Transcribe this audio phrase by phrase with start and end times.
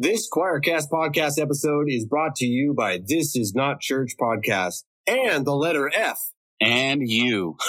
[0.00, 5.44] This QuoirCast podcast episode is brought to you by This Is Not Church podcast and
[5.44, 6.20] the letter F.
[6.60, 7.56] And you.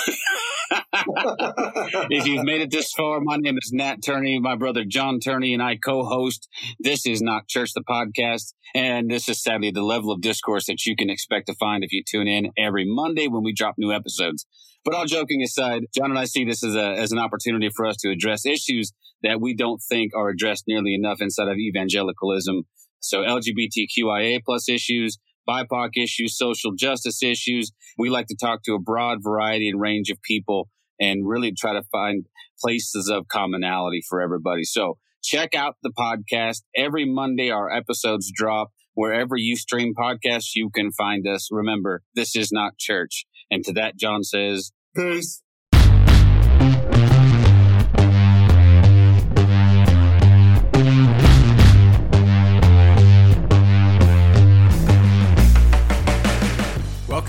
[2.09, 4.39] if you've made it this far, my name is Nat Turney.
[4.39, 6.47] My brother John Turney and I co-host
[6.79, 8.53] This Is Not Church, the podcast.
[8.73, 11.91] And this is sadly the level of discourse that you can expect to find if
[11.91, 14.45] you tune in every Monday when we drop new episodes.
[14.83, 17.85] But all joking aside, John and I see this as a, as an opportunity for
[17.85, 18.91] us to address issues
[19.23, 22.63] that we don't think are addressed nearly enough inside of evangelicalism.
[22.99, 25.17] So LGBTQIA plus issues,
[25.47, 27.71] BIPOC issues, social justice issues.
[27.97, 31.73] We like to talk to a broad variety and range of people and really try
[31.73, 32.25] to find
[32.59, 34.63] places of commonality for everybody.
[34.63, 36.63] So check out the podcast.
[36.75, 38.71] Every Monday, our episodes drop.
[38.93, 41.47] Wherever you stream podcasts, you can find us.
[41.51, 43.25] Remember, this is not church.
[43.49, 45.41] And to that, John says, Peace.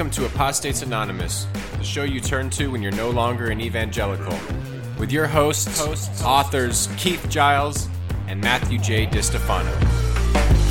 [0.00, 4.34] Welcome to Apostates Anonymous, the show you turn to when you're no longer an evangelical.
[4.98, 7.86] With your hosts, hosts authors Keith Giles
[8.26, 9.04] and Matthew J.
[9.04, 10.69] DiStefano.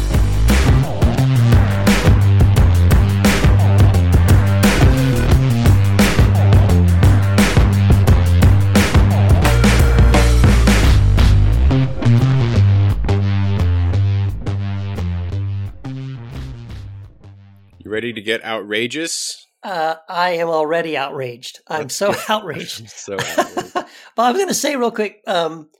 [17.89, 19.47] You ready to get outrageous?
[19.63, 21.59] Uh, I am already outraged.
[21.67, 22.87] I'm so outraged.
[22.91, 23.73] so outraged.
[23.73, 23.87] but
[24.19, 25.23] I'm going to say real quick.
[25.25, 25.71] Um,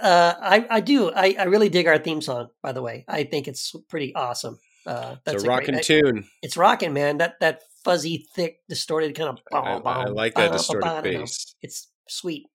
[0.00, 1.10] uh, I I do.
[1.10, 2.50] I, I really dig our theme song.
[2.62, 4.60] By the way, I think it's pretty awesome.
[4.86, 6.28] Uh, It's that's a rocking great, tune.
[6.40, 7.18] It's rocking, man.
[7.18, 9.40] That that fuzzy, thick, distorted kind of.
[9.52, 11.56] I, I like that distorted bass.
[11.62, 12.46] It's sweet.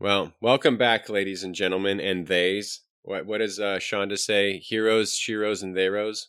[0.00, 2.80] Well, welcome back, ladies and gentlemen, and theys.
[3.02, 4.60] What what does uh, Shonda say?
[4.60, 6.28] Heroes, sheroes, and theyros.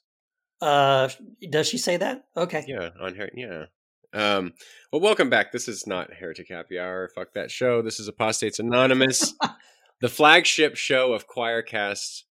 [0.61, 1.09] Uh,
[1.49, 2.25] does she say that?
[2.35, 2.65] Okay.
[2.67, 3.29] Yeah, on her.
[3.33, 3.65] Yeah.
[4.13, 4.53] Um.
[4.91, 5.52] Well, welcome back.
[5.52, 7.09] This is not Heretic Happy Hour.
[7.14, 7.81] Fuck that show.
[7.81, 9.36] This is Apostates Anonymous,
[10.02, 12.23] the flagship show of QuoirCast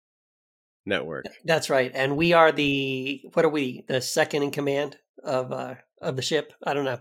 [0.84, 1.26] Network.
[1.44, 1.92] That's right.
[1.94, 3.84] And we are the what are we?
[3.88, 6.52] The second in command of uh of the ship.
[6.64, 6.98] I don't know.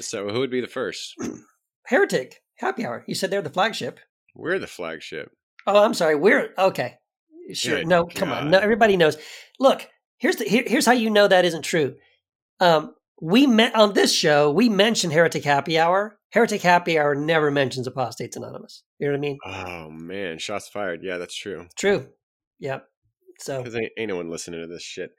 [0.00, 1.14] So, who would be the first?
[1.86, 3.04] Heretic Happy Hour.
[3.06, 4.00] You said they're the flagship.
[4.34, 5.32] We're the flagship.
[5.66, 6.16] Oh, I'm sorry.
[6.16, 6.96] We're okay.
[7.52, 7.78] Sure.
[7.78, 8.50] Good no, come on.
[8.50, 9.16] No, everybody knows.
[9.58, 9.88] Look,
[10.20, 11.96] here's the here, here's how you know that isn't true.
[12.60, 14.50] Um, we met on this show.
[14.50, 16.18] We mentioned Heretic Happy Hour.
[16.32, 18.84] Heretic Happy Hour never mentions Apostates Anonymous.
[18.98, 19.38] You know what I mean?
[19.44, 21.00] Oh man, shots fired.
[21.02, 21.66] Yeah, that's true.
[21.76, 22.06] True.
[22.60, 22.86] Yep.
[23.40, 25.10] So Because ain't, ain't no one listening to this shit.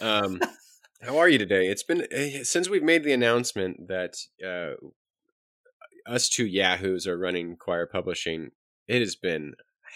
[0.00, 0.40] Um,
[1.02, 1.66] how are you today?
[1.66, 4.14] It's been eh, since we've made the announcement that
[4.46, 4.74] uh,
[6.06, 8.50] us two yahoos are running Quoir Publishing.
[8.86, 9.54] It has been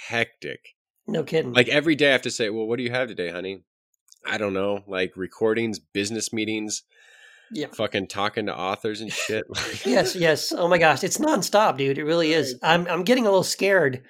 [0.09, 0.75] hectic.
[1.07, 1.53] no kidding.
[1.53, 3.63] Like every day, I have to say, "Well, what do you have today, honey?"
[4.27, 6.83] I don't know, like recordings, business meetings,
[7.53, 7.69] yeah.
[7.73, 9.45] fucking talking to authors and shit.
[9.85, 10.53] Yes, yes.
[10.53, 11.99] Oh my gosh, it's nonstop, dude.
[11.99, 12.59] It really is.
[12.63, 14.03] I'm I'm getting a little scared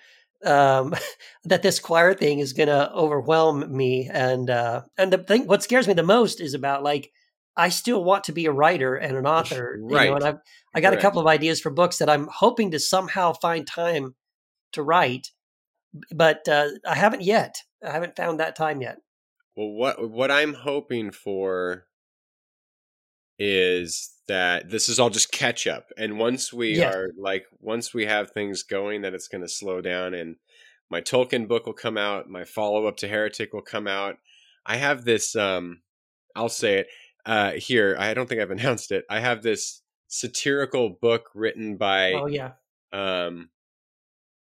[0.45, 0.95] um,
[1.45, 4.09] that this Quoir thing is going to overwhelm me.
[4.13, 7.11] And uh, and the thing, what scares me the most is about like
[7.57, 10.13] I still want to be a writer and an author, you know, Right.
[10.13, 10.39] and I've
[10.75, 14.15] I got a couple of ideas for books that I'm hoping to somehow find time
[14.73, 15.31] to write,
[16.15, 17.57] but uh, I haven't yet.
[17.83, 18.99] I haven't found that time yet.
[19.57, 21.87] Well, what what I'm hoping for
[23.39, 26.91] is that this is all just catch up, and once we Yeah.
[26.91, 30.37] are like, once we have things going, that it's going to slow down, and
[30.91, 34.19] my Tolkien book will come out, my follow up to Heretic will come out.
[34.65, 35.83] I have this, um,
[36.35, 36.89] I'll say it
[37.25, 37.97] uh, here.
[37.99, 39.05] I don't think I've announced it.
[39.11, 42.53] I have this satirical book written by oh yeah,
[42.93, 43.51] um,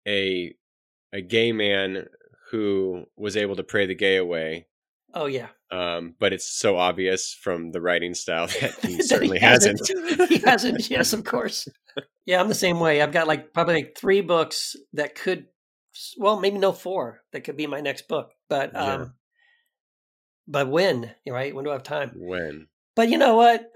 [0.07, 0.55] a
[1.13, 2.07] a gay man
[2.51, 4.67] who was able to pray the gay away
[5.13, 5.47] oh yeah.
[5.71, 9.79] um, but it's so obvious from the writing style that he certainly hasn't.
[10.29, 10.89] he hasn't.
[10.89, 11.67] Yes, of course.
[12.25, 13.01] Yeah, I'm the same way.
[13.01, 15.45] I've got like probably like three books that could,
[16.17, 18.31] well, maybe no four that could be my next book.
[18.49, 18.93] But Yeah.
[18.93, 19.13] um,
[20.47, 21.53] but when right?
[21.53, 22.11] When do I have time?
[22.15, 23.71] When But you know what?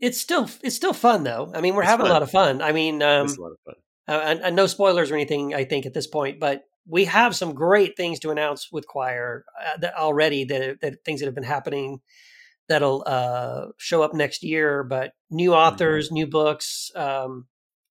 [0.00, 1.52] it's still it's still fun though.
[1.54, 2.10] I mean, we're It's having fun.
[2.10, 2.62] a lot of fun.
[2.62, 3.74] I mean, um, it's a lot of fun.
[4.08, 5.54] uh, and, and no spoilers or anything.
[5.54, 9.44] I think at this point, but we have some great things to announce with Quoir
[9.58, 10.44] uh, that already.
[10.44, 12.00] That, that things that have been happening
[12.68, 14.82] that'll uh, show up next year.
[14.82, 17.46] But new authors, new books, um,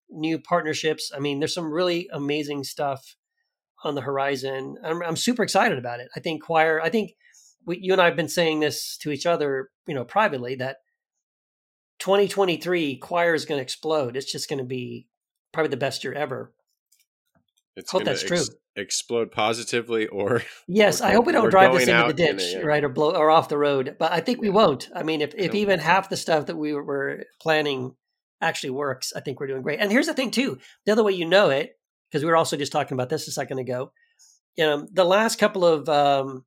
[0.09, 1.11] new partnerships.
[1.15, 3.15] I mean, there's some really amazing stuff
[3.83, 4.75] on the horizon.
[4.83, 6.09] I'm, I'm super excited about it.
[6.15, 6.81] I think Quoir.
[6.81, 7.11] I think
[7.65, 10.77] we, you and I have been saying this to each other, you know, privately that
[11.99, 14.17] 2023 Quoir is going to explode.
[14.17, 15.07] It's just going to be
[15.53, 16.53] probably the best year ever.
[17.75, 18.43] It's Hope that's true.
[18.79, 22.15] Explode positively or yes, or I hope we don't drive this into the out in
[22.15, 23.97] ditch, a- right, or blow or off the road.
[23.99, 24.89] But I think we won't.
[24.95, 27.95] I mean, if if even half the stuff that we were planning
[28.41, 29.79] actually works, I think we're doing great.
[29.79, 31.77] And here's the thing too: the other way you know it,
[32.09, 33.91] because we were also just talking about this a second ago.
[34.63, 36.45] Um, the last couple of um,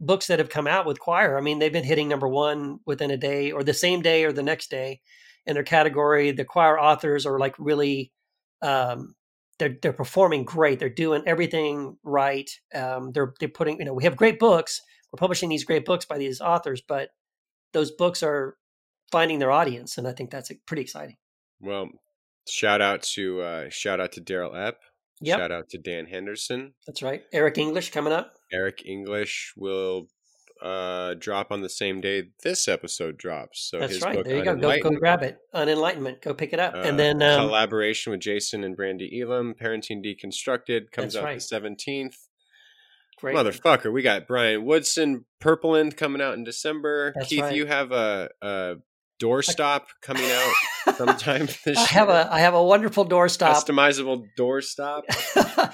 [0.00, 3.10] books that have come out with Quoir, I mean, they've been hitting number one within
[3.10, 5.00] a day, or the same day, or the next day
[5.46, 6.32] in their category.
[6.32, 8.12] The Quoir authors are like really.
[8.62, 9.14] Um,
[9.58, 10.78] they're they're performing great.
[10.78, 12.50] They're doing everything right.
[12.74, 14.80] Um, they're they're putting you know we have great books.
[15.12, 17.10] We're publishing these great books by these authors, but
[17.72, 18.56] those books are
[19.12, 21.16] finding their audience, and I think that's pretty exciting.
[21.60, 21.88] Well,
[22.48, 24.74] shout out to uh, shout out to Daryl Epp.
[25.20, 26.74] Yep, Shout out to Dan Henderson.
[26.86, 27.22] that's right.
[27.32, 28.34] Eric English coming up.
[28.52, 30.08] Eric English will
[30.62, 33.68] uh, drop on the same day this episode drops.
[33.70, 34.16] So That's his right.
[34.16, 34.56] book There you go.
[34.56, 35.38] Go go grab it.
[35.54, 36.22] Unenlightenment.
[36.22, 36.74] Go pick it up.
[36.74, 41.34] uh, and then um, collaboration with Jason and Brandy Elam, Parenting Deconstructed comes out right.
[41.34, 42.16] the seventeenth.
[43.18, 43.36] great.
[43.36, 47.12] Motherfucker, we got Brian Woodson, Purpleland coming out in December.
[47.14, 47.54] That's Keith, right.
[47.54, 48.74] you have a, a
[49.22, 50.52] doorstop coming out
[50.96, 52.16] sometime this I have year.
[52.16, 53.54] a I have a wonderful doorstop.
[53.54, 55.02] customizable doorstop.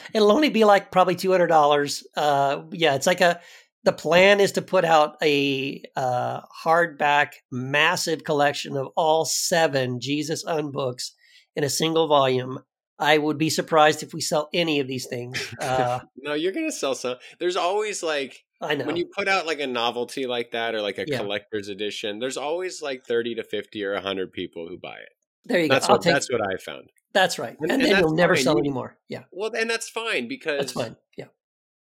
[0.14, 2.06] It'll only be like probably two hundred dollars.
[2.16, 3.40] Uh, yeah, it's like a.
[3.84, 10.44] The plan is to put out a uh, hardback, massive collection of all seven Jesus
[10.44, 11.12] Unbooks
[11.56, 12.58] in a single volume.
[12.98, 15.38] I would be surprised if we sell any of these things.
[15.60, 17.16] Uh, no, you're gonna sell some.
[17.38, 18.84] There's always like I know.
[18.84, 21.16] when you put out like a novelty like that or like a Yeah.
[21.18, 22.18] collector's edition.
[22.18, 25.08] There's always like thirty to fifty or hundred people who buy it.
[25.46, 25.94] there you That's go.
[25.94, 26.12] What take.
[26.12, 26.90] that's what I found.
[27.14, 27.56] that's right.
[27.60, 28.44] and- And, and then you'll never fine.
[28.44, 28.98] sell You- anymore.
[29.08, 30.96] Yeah, Well, and that's fine because that's fine.
[31.16, 31.26] Yeah.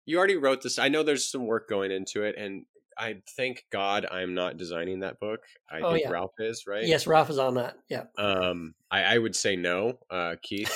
[0.08, 0.80] You already wrote this.
[0.80, 2.66] I know there's some work going into it, and
[2.98, 5.42] I thank God I'm not designing that book.
[5.70, 6.10] I Oh, think yeah.
[6.12, 6.84] Ralph is right.
[6.88, 7.76] Yes, Ralph is on that.
[7.90, 8.06] Yeah.
[8.18, 10.76] Um, I, I would say no, uh, Keith.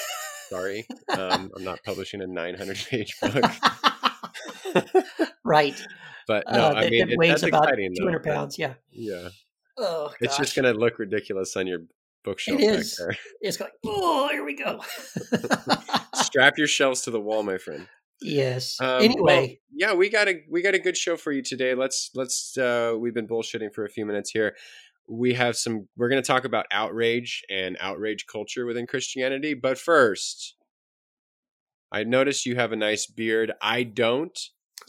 [0.50, 0.86] sorry,
[1.18, 3.44] um, I'm not publishing a 900 page book.
[5.44, 5.82] right.
[6.28, 7.94] But no, uh, I mean it, weighs that's about exciting.
[7.98, 8.60] though, 200 but- pounds.
[8.60, 8.74] Yeah.
[8.92, 9.30] Yeah,
[9.78, 11.80] Oh, it's just gonna look ridiculous on your
[12.24, 13.02] bookshelf It is.
[13.42, 14.82] It's going, oh, here we go.
[16.16, 17.88] Strap your shelves to the wall, my friend.
[18.22, 18.78] Yes.
[18.80, 21.76] Um, well, anyway, yeah, we got a we got a good show for you today.
[21.76, 24.56] Let's let's uh we've been bullshitting for a few minutes here.
[25.08, 29.78] We have some we're going to talk about outrage and outrage culture within Christianity, but
[29.78, 30.56] first
[31.92, 33.52] I notice you have a nice beard.
[33.62, 34.38] I don't.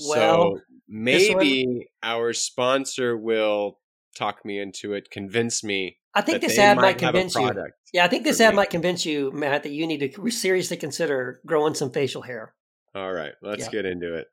[0.07, 3.79] Well, so maybe our sponsor will
[4.17, 7.51] talk me into it, convince me I think this ad might convince you.
[7.93, 8.57] Yeah, I think this ad me.
[8.57, 12.55] might convince you, Matt, that you need to seriously consider growing some facial hair.
[12.95, 13.71] All right, let's Yeah.
[13.71, 14.29] get into it.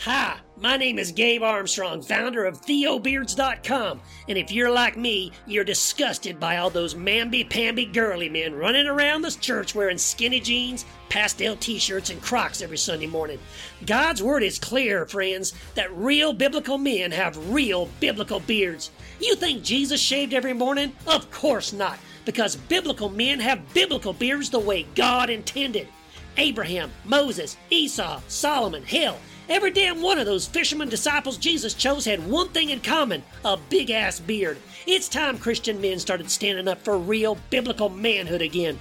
[0.00, 4.00] Hi, my name is Gabe Armstrong, founder of TheoBeards.com.
[4.28, 9.22] And if you're like me, you're disgusted by all those mamby-pamby girly men running around
[9.22, 13.38] this church wearing skinny jeans, pastel t-shirts, and Crocs every Sunday morning.
[13.86, 18.90] God's word is clear, friends, that real biblical men have real biblical beards.
[19.18, 20.92] You think Jesus shaved every morning?
[21.06, 25.88] Of course not, because biblical men have biblical beards the way God intended.
[26.36, 29.18] Abraham, Moses, Esau, Solomon, hell,
[29.48, 33.56] every damn one of those fisherman disciples Jesus chose had one thing in common a
[33.56, 34.58] big ass beard.
[34.86, 38.78] It's time Christian men started standing up for real biblical manhood again.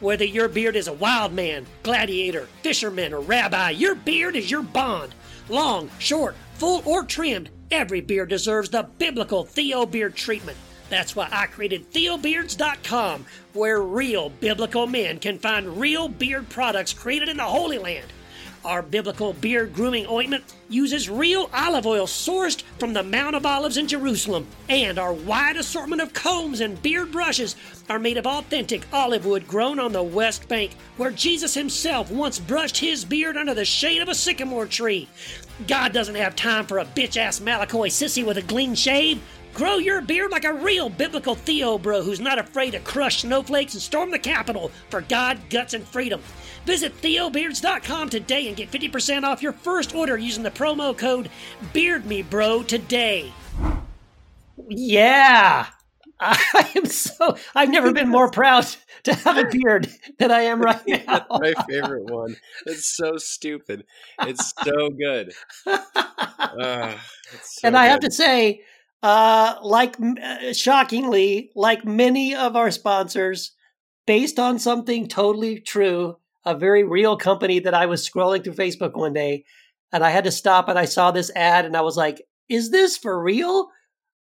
[0.00, 4.62] Whether your beard is a wild man, gladiator, fisherman, or rabbi, your beard is your
[4.62, 5.14] bond.
[5.48, 10.58] Long, short, full, or trimmed, every beard deserves the biblical Theo beard treatment.
[10.88, 17.28] That's why I created TheoBeards.com, where real biblical men can find real beard products created
[17.28, 18.06] in the Holy Land.
[18.64, 23.76] Our biblical beard grooming ointment uses real olive oil sourced from the Mount of Olives
[23.76, 27.54] in Jerusalem, and our wide assortment of combs and beard brushes
[27.88, 32.40] are made of authentic olive wood grown on the West Bank, where Jesus himself once
[32.40, 35.08] brushed his beard under the shade of a sycamore tree.
[35.68, 39.20] God doesn't have time for a bitch ass Malakoi sissy with a clean shave.
[39.56, 43.72] Grow your beard like a real biblical Theo bro who's not afraid to crush snowflakes
[43.72, 46.20] and storm the Capitol for God, guts, and freedom.
[46.66, 51.30] Visit TheoBeards.com today and get 50% off your first order using the promo code
[51.72, 53.32] BeardMeBro today.
[54.68, 55.68] Yeah!
[56.20, 58.66] I am so, I've never been more proud
[59.04, 60.96] to have a beard than I am right now.
[61.06, 62.36] That's my favorite one.
[62.66, 63.86] It's so stupid.
[64.20, 65.32] It's so good.
[65.66, 68.62] Ah, it's so and I have to say,
[69.06, 73.52] uh, like uh, shockingly, like many of our sponsors,
[74.04, 78.96] based on something totally true, a very real company that I was scrolling through Facebook
[78.96, 79.44] one day,
[79.92, 82.72] and I had to stop and I saw this ad and I was like, "Is
[82.72, 83.68] this for real?"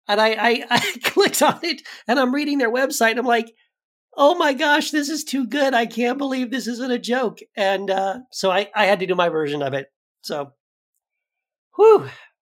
[0.09, 3.53] And I I, I clicked on it and I'm reading their website and I'm like.
[4.15, 5.73] oh my gosh, this is too good.
[5.73, 7.39] I can't believe this isn't a joke.
[7.57, 9.87] And uh, so I, I had to do my version of it.
[10.21, 10.51] So,
[11.75, 12.07] whew.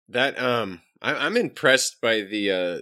[0.09, 2.77] That um, I, I'm impressed by the uh,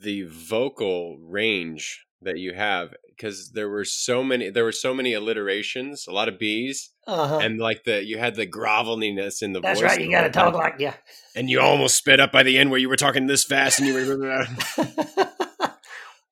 [0.00, 5.12] the vocal range that you have because there were so many there were so many
[5.14, 7.38] alliterations, a lot of B's, Uh-huh.
[7.38, 9.90] and like the you had the groveliness in the That's voice.
[9.90, 10.00] right.
[10.00, 10.94] You got to talk like, yeah.
[11.34, 13.88] and you almost sped up by the end where you were talking this fast and
[13.88, 14.46] you were.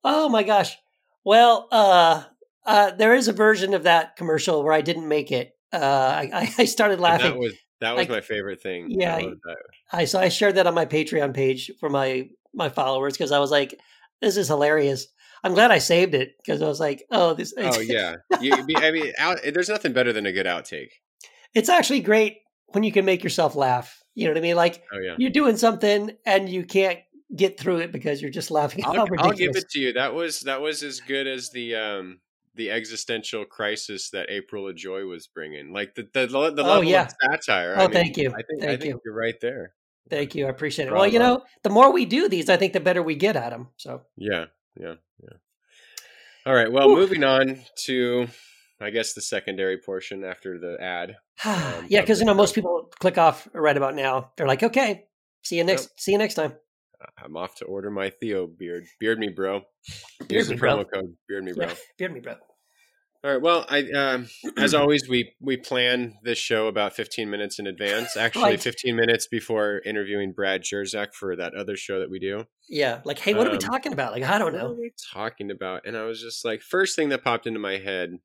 [0.04, 0.76] oh my gosh.
[1.24, 2.24] Well, uh,
[2.66, 5.52] uh, there is a version of that commercial where I didn't make it.
[5.72, 5.78] Uh,
[6.32, 7.30] I, I started And laughing.
[7.32, 8.90] that was that was Like- my favorite thing.
[8.90, 9.32] Yeah, I.
[9.92, 13.38] I so I shared that on my Patreon page for my my followers because I
[13.38, 13.78] was like,
[14.20, 15.06] this is hilarious.
[15.42, 17.52] I'm glad I saved it because I was like, oh, this.
[17.58, 20.90] Oh yeah, you, I mean, out, there's nothing better than a good outtake.
[21.54, 22.38] it's actually great
[22.68, 24.02] when you can make yourself laugh.
[24.14, 24.56] You know what I mean?
[24.56, 27.00] Like Oh yeah, you're doing something and you can't
[27.34, 28.84] get through it because you're just laughing.
[28.84, 29.92] I'll, I'll give it to you.
[29.92, 32.20] That was that was as good as the um
[32.54, 35.72] the existential crisis that April of Joy was bringing.
[35.72, 37.02] Like the the, the level Oh, yeah.
[37.06, 37.74] of satire.
[37.76, 38.30] Oh, I mean, thank you.
[38.30, 39.00] I think I Thank think you.
[39.04, 39.74] you're right there.
[40.10, 40.46] Thank you.
[40.46, 40.92] I appreciate it.
[40.92, 43.50] Well, you know, the more we do these, I think the better we get at
[43.50, 43.68] them.
[43.76, 44.46] So Yeah,
[44.78, 45.36] yeah, yeah.
[46.46, 46.70] All right.
[46.70, 46.96] Well, Whew.
[46.96, 48.28] moving on to
[48.80, 51.16] I guess the secondary portion after the ad.
[51.44, 54.30] Um, yeah, because you know most people click off right about now.
[54.36, 55.06] They're like, okay,
[55.42, 55.90] see you next.
[56.00, 56.54] See you next time.
[57.22, 58.84] I'm off to order my Theo beard.
[59.00, 59.62] Beard me, bro.
[60.28, 60.84] Beard Use me, the bro.
[60.84, 61.66] promo code Beard me, bro.
[61.66, 62.36] Yeah, beard me, bro.
[63.24, 63.40] All right.
[63.40, 68.16] Well, I um, as always we we plan this show about 15 minutes in advance.
[68.18, 68.60] Actually, Right.
[68.62, 72.44] 15 minutes before interviewing Brad Jersak for that other show that we do.
[72.68, 74.12] Yeah, like, hey, what are we Um, talking about?
[74.12, 74.72] Like, I don't What are know.
[74.74, 75.86] we talking about?
[75.86, 78.18] And I was just like, first thing that popped into my head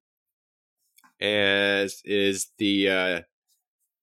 [1.21, 3.21] as is the uh,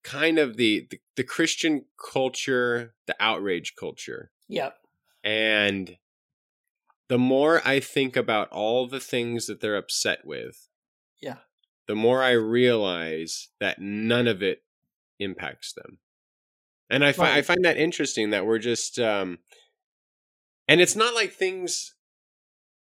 [0.05, 4.31] kind of the, the the Christian culture, the outrage culture.
[4.49, 4.71] Yeah,
[5.25, 5.99] And
[7.09, 10.69] the more I think about all the things that they're upset with,
[11.21, 11.39] Yeah.
[11.87, 14.65] the more I realize that none of it
[15.19, 15.99] impacts them.
[16.91, 19.39] And I, fi- I find that interesting that we're just, um,
[20.69, 21.95] and it's not like things,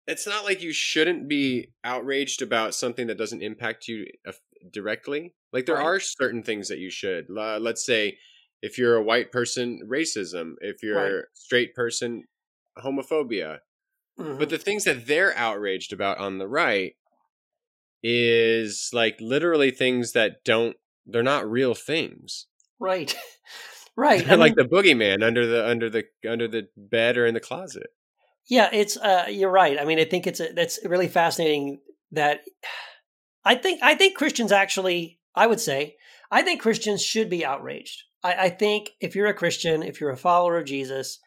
[0.07, 4.33] it's not like you shouldn't be outraged about something that doesn't impact you uh,
[4.71, 5.33] directly.
[5.51, 5.83] Like there Right.
[5.85, 7.25] are certain things that you should.
[7.35, 8.17] Uh, let's say
[8.61, 10.53] if you're a white person, racism.
[10.61, 11.11] If you're Right.
[11.11, 12.23] a straight person,
[12.77, 13.59] homophobia.
[14.19, 14.39] Mhm.
[14.39, 16.95] But the things that they're outraged about on the right
[18.03, 22.47] is like literally things that don't they're not real things.
[22.79, 23.15] right,
[23.95, 24.25] right.
[24.27, 27.87] Like mean, the boogeyman under the under the under the bed or in the closet.
[28.47, 28.95] yeah, it's.
[28.97, 29.79] Uh, you're right.
[29.79, 31.79] I mean, I think it's a, that's really fascinating.
[32.11, 32.41] That
[33.45, 35.95] I think I think Christians actually, I would say,
[36.31, 38.03] I think Christians should be outraged.
[38.23, 41.19] I, I think if you're a Christian, if you're a follower of Jesus,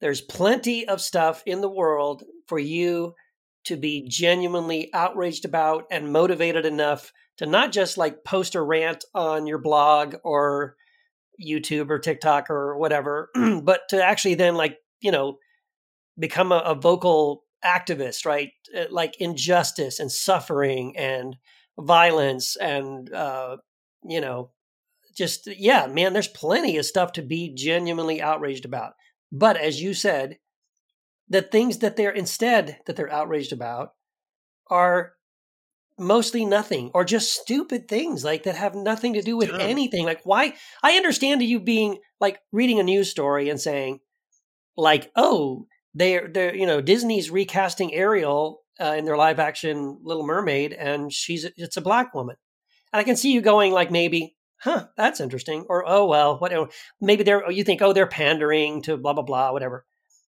[0.00, 3.14] there's plenty of stuff in the world for you
[3.64, 9.04] to be genuinely outraged about and motivated enough to not just like post a rant
[9.14, 10.76] on your blog or
[11.44, 13.30] YouTube or TikTok or whatever,
[13.62, 15.38] but to actually then like, you know,
[16.18, 18.50] become a, a vocal activist, right?
[18.74, 21.36] Uh, Like injustice and suffering and
[21.78, 23.56] violence and, uh,
[24.08, 24.50] you know,
[25.16, 28.92] just, yeah, man, there's plenty of stuff to be genuinely outraged about.
[29.32, 30.38] But as you said,
[31.28, 33.90] the things that they're instead that they're outraged about
[34.70, 35.12] are
[35.98, 39.60] mostly nothing or just stupid things like that have nothing to do with Dumb.
[39.60, 44.00] anything like why i understand you being like reading a news story and saying
[44.76, 50.26] like oh they're they're you know disney's recasting ariel uh, in their live action little
[50.26, 52.36] mermaid and she's it's a black woman
[52.96, 56.68] and i can see you going like maybe huh that's interesting or oh well whatever
[57.00, 59.84] maybe they're you think oh they're pandering to blah blah blah whatever.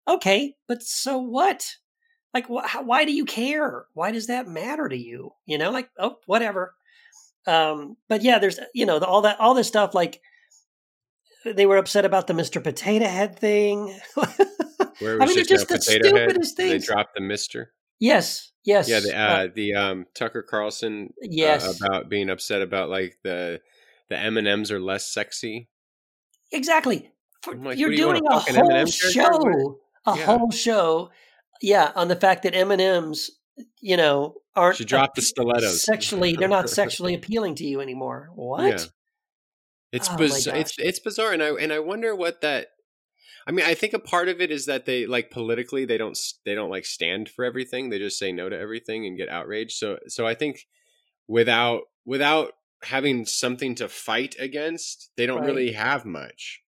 [0.08, 1.76] Okay but so what?
[2.34, 3.86] Like wh- how, why do you care?
[3.94, 5.32] Why does that matter to you?
[5.46, 6.76] You know like oh whatever.
[7.48, 10.22] Um but yeah there's you know the, all that all this stuff like
[11.46, 13.96] they were upset about the mr potato head thing.
[15.00, 17.74] Where it I mean, just, they're just the stupidest stupidest They dropped the Mister.
[18.00, 22.62] Yes yes Yeah, the uh, uh, the um Tucker Carlson uh, yes about being upset
[22.62, 23.62] about like the
[24.10, 25.68] the M and M's are less sexy.
[26.52, 27.12] exactly
[27.42, 30.26] For, like, you're you doing a a whole M&M show a Yeah.
[30.26, 31.10] whole show
[31.62, 33.32] yeah on the fact that m&ms
[33.82, 35.84] you know aren't She dropped the stilettos.
[35.84, 38.86] sexually they're not sexually appealing to you anymore what Yeah.
[39.92, 40.56] It's Oh my biz- gosh.
[40.60, 42.68] it's it's bizarre, and I and I wonder what that.
[43.48, 46.18] I mean, I think a part of it is that they like politically they don't
[46.46, 47.90] they don't like stand for everything.
[47.90, 49.78] They just say no to everything and get outraged.
[49.78, 50.68] So so I think
[51.28, 55.48] without without having something to fight against, they don't Right.
[55.48, 56.62] really have much.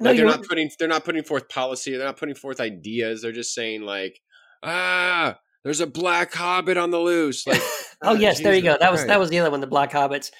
[0.00, 1.96] no like they're not putting they're not putting forth policy.
[1.96, 3.20] They're not putting forth ideas.
[3.22, 4.20] They're just saying like
[4.62, 7.46] ah there's a black hobbit on the loose.
[7.46, 7.62] Like,
[8.02, 8.76] oh yes, there you go.
[8.80, 10.30] That was that was the other one, the Black Hobbits,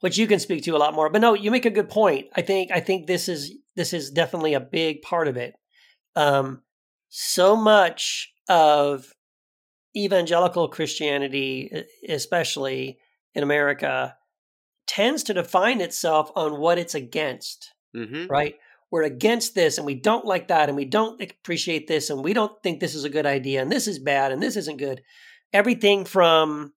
[0.00, 1.08] which you can speak to a lot more.
[1.10, 2.26] But no, you make a good point.
[2.34, 5.54] I think I think this is this is definitely a big part of it.
[6.16, 6.62] Um,
[7.08, 9.12] so much of
[9.96, 12.98] evangelical Christianity, especially
[13.34, 14.16] in America,
[14.86, 17.72] tends to define itself on what it's against.
[17.94, 18.28] Mhm.
[18.28, 18.56] Right?
[18.90, 22.32] We're against this, and we don't like that, and we don't appreciate this, and we
[22.32, 25.02] don't think this is a good idea, and this is bad, and this isn't good.
[25.52, 26.72] Everything from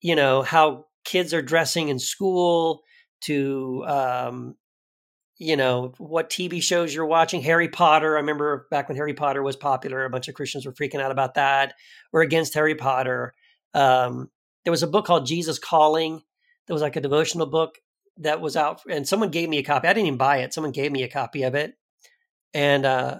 [0.00, 2.84] you know how kids are dressing in school
[3.22, 4.54] to um,
[5.38, 7.42] you know what TV shows you're watching.
[7.42, 8.16] Harry Potter.
[8.16, 11.10] I remember back when Harry Potter was popular, a bunch of Christians were freaking out
[11.10, 11.74] about that.
[12.12, 13.34] We're against Harry Potter.
[13.74, 14.30] Um,
[14.64, 16.22] there was a book called Jesus Calling.
[16.66, 17.78] That was like a devotional book
[18.18, 19.88] that was out, and someone gave me a copy.
[19.88, 20.54] I didn't even buy it.
[20.54, 21.74] Someone gave me a copy of it,
[22.54, 23.18] and uh,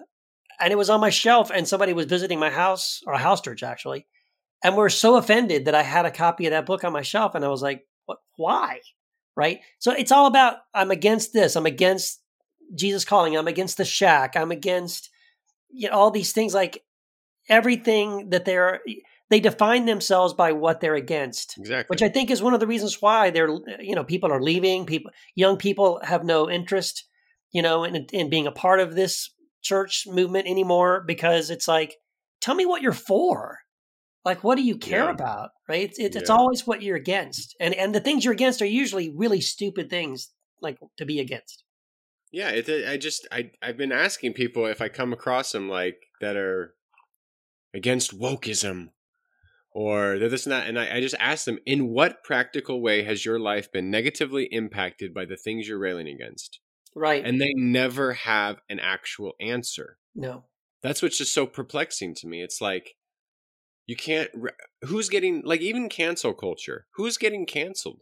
[0.60, 1.50] and it was on my shelf.
[1.52, 4.06] And somebody was visiting my house or a house church actually,
[4.62, 7.02] and we were so offended that I had a copy of that book on my
[7.02, 8.18] shelf, and I was like, "What?
[8.36, 8.80] Why?"
[9.36, 9.60] Right?
[9.78, 11.56] So it's all about I'm against this.
[11.56, 12.20] I'm against
[12.74, 13.36] Jesus calling.
[13.36, 14.36] I'm against the shack.
[14.36, 15.10] I'm against
[15.70, 16.54] you know, all these things.
[16.54, 16.82] Like
[17.48, 18.80] everything that they're
[19.28, 21.94] they define themselves by what they're against Exactly.
[21.94, 23.48] which I think is one of the reasons why they're
[23.80, 24.86] you know people are leaving.
[24.86, 27.04] People, young people have no interest,
[27.52, 29.30] you know, in in being a part of this
[29.62, 31.96] church movement anymore because it's like,
[32.40, 33.58] tell me what you're for.
[34.24, 35.10] Like, what do you care Yeah.
[35.10, 35.50] about?
[35.68, 35.82] Right?
[35.88, 39.10] It's it's, it's always what you're against, and and the things you're against are usually
[39.14, 41.64] really stupid things, like to be against.
[42.32, 45.96] Yeah, it, I just I I've been asking people if I come across them like
[46.20, 46.74] that are
[47.74, 48.88] against wokeism
[49.72, 53.04] or they're this and that, and I, I just ask them, in what practical way
[53.04, 56.58] has your life been negatively impacted by the things you're railing against?
[56.94, 57.24] Right?
[57.24, 59.98] And they never have an actual answer.
[60.14, 60.44] no.
[60.82, 62.42] That's what's just so perplexing to me.
[62.42, 62.94] It's like
[63.90, 64.30] you can't.
[64.90, 66.78] Who's getting like even cancel culture?
[66.96, 68.00] Who's getting canceled?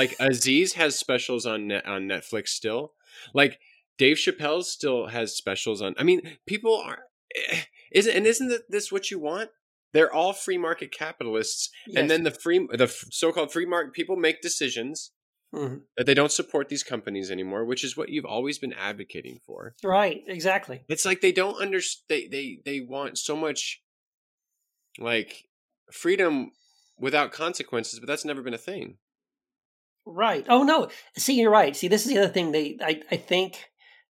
[0.00, 2.92] Like Aziz has specials on net, on Netflix still.
[3.40, 3.58] Like
[3.98, 5.94] Dave Chappelle still has specials on.
[5.98, 7.00] I mean, people are.
[7.34, 7.62] eh,
[7.92, 9.50] Isn't and isn't that- this what you want?
[9.94, 11.96] They're all free market capitalists, Yes.
[12.00, 12.88] and then the free the
[13.22, 15.12] so-called free market people make decisions
[15.54, 15.82] Mhm.
[15.96, 19.76] that they don't support these companies anymore, which is what you've always been advocating for.
[19.84, 20.78] right, exactly.
[20.88, 22.06] It's like they don't understand.
[22.08, 23.60] They, they they want so much,
[24.98, 25.44] like
[25.92, 26.52] freedom
[26.98, 28.98] without consequences, but that's never been a thing.
[30.06, 30.44] Right.
[30.48, 30.88] Oh no.
[31.16, 31.74] See, you're right.
[31.74, 33.70] See, this is the other thing they I, I think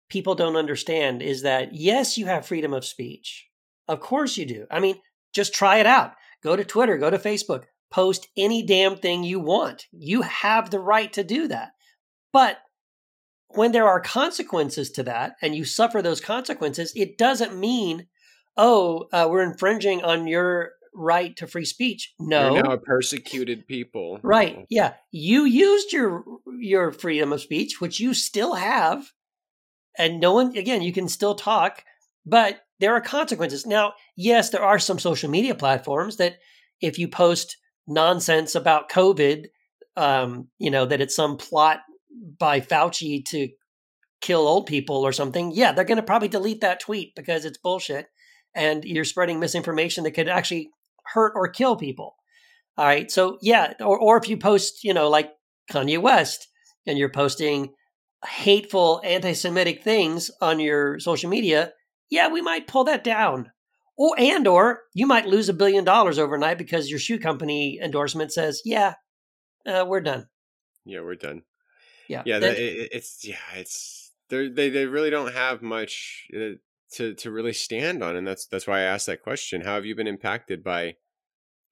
[0.08, 3.48] people don't understand is that yes, you have freedom of speech.
[3.88, 4.66] Of course you do.
[4.70, 4.96] I mean,
[5.34, 6.12] just try it out.
[6.42, 9.86] Go to Twitter, go to Facebook, post any damn thing you want.
[9.92, 11.72] You have the right to do that.
[12.32, 12.58] But
[13.48, 18.06] when there are consequences to that and you suffer those consequences, it doesn't mean,
[18.56, 22.14] oh, uh, we're infringing on your right to free speech.
[22.18, 22.54] No.
[22.54, 24.66] You're now a persecuted people, Right.
[24.68, 24.94] Yeah.
[25.10, 26.24] You used your
[26.58, 29.10] your freedom of speech, which you still have,
[29.98, 31.84] and no one again, you can still talk,
[32.26, 33.66] but there are consequences.
[33.66, 36.36] Now, yes, there are some social media platforms that
[36.80, 39.46] if you post nonsense about COVID,
[39.96, 41.80] um, you know, that it's some plot
[42.38, 43.48] by Fauci to
[44.20, 48.08] kill old people or something, yeah, they're gonna probably delete that tweet because it's bullshit
[48.54, 50.70] and you're spreading misinformation that could actually
[51.04, 52.14] hurt or kill people.
[52.78, 53.10] All right.
[53.10, 55.30] So yeah, or or if you post, you know, like
[55.70, 56.48] Kanye West,
[56.86, 57.74] and you're posting
[58.24, 61.72] hateful anti-Semitic things on your social media,
[62.10, 63.50] yeah, we might pull that down.
[63.98, 68.32] Or and or you might lose a billion dollars overnight because your shoe company endorsement
[68.32, 68.94] says, yeah,
[69.66, 70.28] uh, we're done.
[70.84, 71.42] Yeah, we're done.
[72.08, 72.22] Yeah.
[72.24, 76.56] Yeah, That- it, it's yeah, it's they they they really don't have much uh,
[76.94, 79.62] to to really stand on, and that's that's why I asked that question.
[79.62, 80.96] How have you been impacted by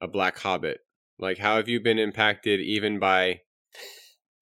[0.00, 0.80] a black hobbit?
[1.18, 3.42] Like, how have you been impacted even by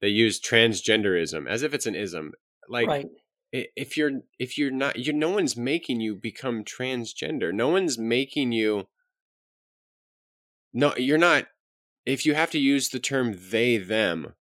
[0.00, 2.32] they use transgenderism as if it's an ism?
[2.68, 3.08] Like, right.
[3.52, 8.52] if you're if you're not you no one's making you become transgender no one's making
[8.52, 8.86] you
[10.72, 11.46] no you're not
[12.06, 14.34] if you have to use the term they them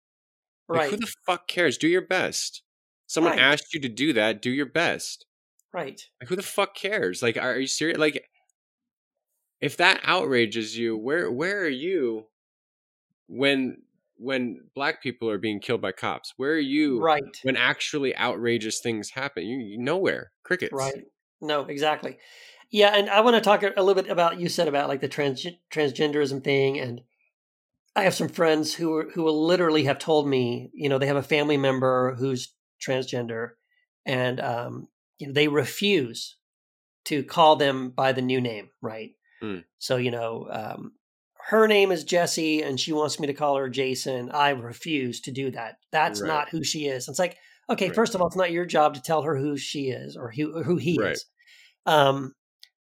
[0.73, 0.91] like, Right.
[0.91, 2.63] who the fuck cares do your best
[3.07, 3.39] someone Right.
[3.39, 5.27] asked you to do that do your best
[5.75, 6.01] Right.
[6.21, 8.25] like who the fuck cares like are you serious like
[9.61, 12.27] if that outrages you where where are you
[13.27, 13.79] when
[14.17, 17.23] when black people are being killed by cops where are you Right.
[17.43, 19.45] when actually outrageous things happen.
[19.45, 20.73] You, you nowhere crickets.
[20.73, 21.05] Right.
[21.41, 22.19] No, exactly.
[22.71, 25.09] Yeah, and I want to talk a little bit about you said about like the
[25.09, 27.03] trans transgenderism thing, and
[27.97, 31.07] I have some friends who are, who will literally have told me, you know, they
[31.07, 33.51] have a family member who's transgender,
[34.07, 36.37] and um, you know, they refuse
[37.07, 39.11] to call them by the new name, right?
[39.41, 39.59] Hmm.
[39.79, 40.93] So you know, um,
[41.49, 44.31] her name is Jessie, and she wants me to call her Jason.
[44.31, 45.77] I refuse to do that.
[45.93, 46.29] That's Right.
[46.29, 47.09] not who she is.
[47.09, 47.37] It's like,
[47.69, 47.95] okay, Right.
[47.95, 50.63] first of all, it's not your job to tell her who she is or who
[50.63, 51.13] who he Right.
[51.13, 51.27] is.
[51.87, 52.35] Um,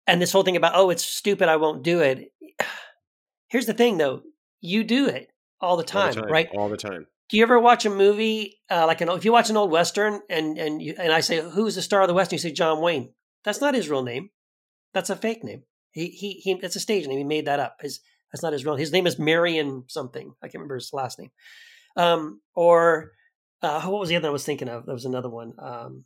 [0.07, 2.31] and this whole thing about oh, it's stupid, I won't do it.
[3.49, 4.23] Here's the thing, though,
[4.61, 5.29] you do it
[5.61, 6.29] all the All the time.
[6.29, 6.49] right?
[6.53, 7.07] All the time.
[7.29, 10.21] Do you ever watch a movie uh, like an if you watch an old western
[10.29, 12.35] and and you, and I say who's the star of the western?
[12.35, 13.13] You say John Wayne.
[13.43, 14.29] That's not his real name.
[14.93, 15.63] That's a fake name.
[15.91, 16.51] He he he.
[16.61, 17.17] It's a stage name.
[17.17, 17.77] He made that up.
[17.81, 17.99] His
[18.31, 18.75] that's not his real.
[18.75, 20.33] His name is Marion something.
[20.41, 21.31] I can't remember his last name.
[21.95, 23.11] Um, or
[23.61, 24.85] uh, what was the other I was thinking of?
[24.85, 25.53] There was another one.
[25.57, 26.05] Um,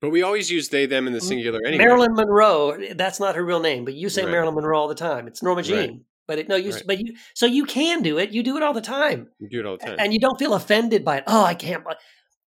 [0.00, 1.84] But we always use they, them in the singular anyway.
[1.84, 2.76] Marilyn Monroe.
[2.94, 4.32] That's not her real name, but you say Right.
[4.32, 5.28] Marilyn Monroe all the time.
[5.28, 5.92] It's Norma Right.
[6.28, 6.70] But it, no, you.
[6.72, 6.82] Right.
[6.86, 7.16] But you.
[7.34, 8.30] So you can do it.
[8.30, 9.96] You do it all the time We do it all the time.
[9.98, 11.24] and you don't feel offended by it.
[11.26, 11.82] Oh, I can't.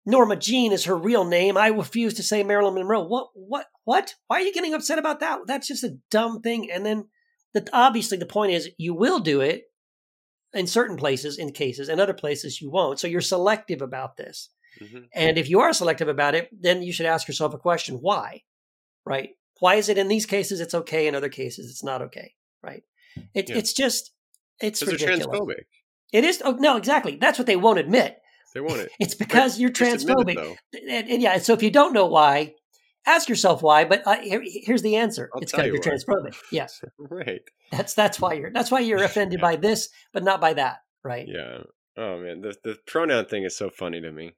[0.06, 1.56] Norma Jean is her real name.
[1.56, 3.04] I refuse to say Marilyn Monroe.
[3.04, 3.28] What?
[3.34, 3.66] What?
[3.84, 4.14] What?
[4.28, 5.40] Why are you getting upset about that?
[5.46, 6.70] That's just a dumb thing.
[6.72, 7.08] And then,
[7.54, 9.64] the, obviously, the point is you will do it
[10.54, 12.98] in certain places, in cases, and other places you won't.
[12.98, 14.48] So you're selective about this.
[14.80, 15.08] Mhm.
[15.12, 18.42] And if you are selective about it, then you should ask yourself a question: Why?
[19.04, 19.30] Right?
[19.60, 22.34] Why is it in these cases it's okay, in other cases it's not okay?
[22.62, 22.82] Right?
[23.35, 23.57] It, Yeah.
[23.59, 24.12] It's just
[24.61, 25.26] it's ridiculous.
[25.26, 25.64] transphobic.
[26.12, 26.40] It is.
[26.44, 27.16] Oh no, exactly.
[27.16, 28.18] That's what they won't admit.
[28.55, 28.90] They want it.
[29.00, 30.57] It's because you're Just it, transphobic.
[30.88, 32.55] and, and yeah, so if you don't know why,
[33.07, 33.85] ask yourself why.
[33.85, 35.90] But uh, here, here's the answer: I'll it's because you you're why.
[35.90, 36.37] transphobic.
[36.50, 37.42] Yes, Right.
[37.70, 41.26] that's that's why you're that's why you're offended by this, but not by that, right?
[41.29, 41.64] Yeah.
[41.98, 44.33] Oh man, the the pronoun thing is so funny to me.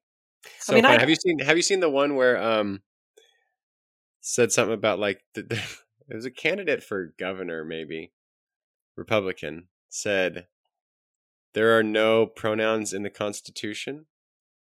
[0.59, 0.85] So mean.
[0.85, 2.83] I- have you seen Have you seen the one where um
[4.21, 5.57] said something about like the, the,
[6.09, 8.13] it was a candidate for governor, maybe
[8.99, 10.47] Republican, said
[11.55, 14.07] there are no pronouns in the Constitution.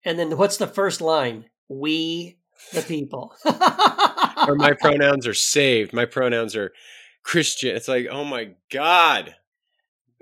[0.05, 1.47] And then what's the first line?
[1.68, 2.38] We
[2.73, 3.35] the people.
[3.44, 5.92] or my pronouns are saved.
[5.92, 6.73] My pronouns are
[7.23, 7.75] Christian.
[7.75, 9.35] It's like, oh my god,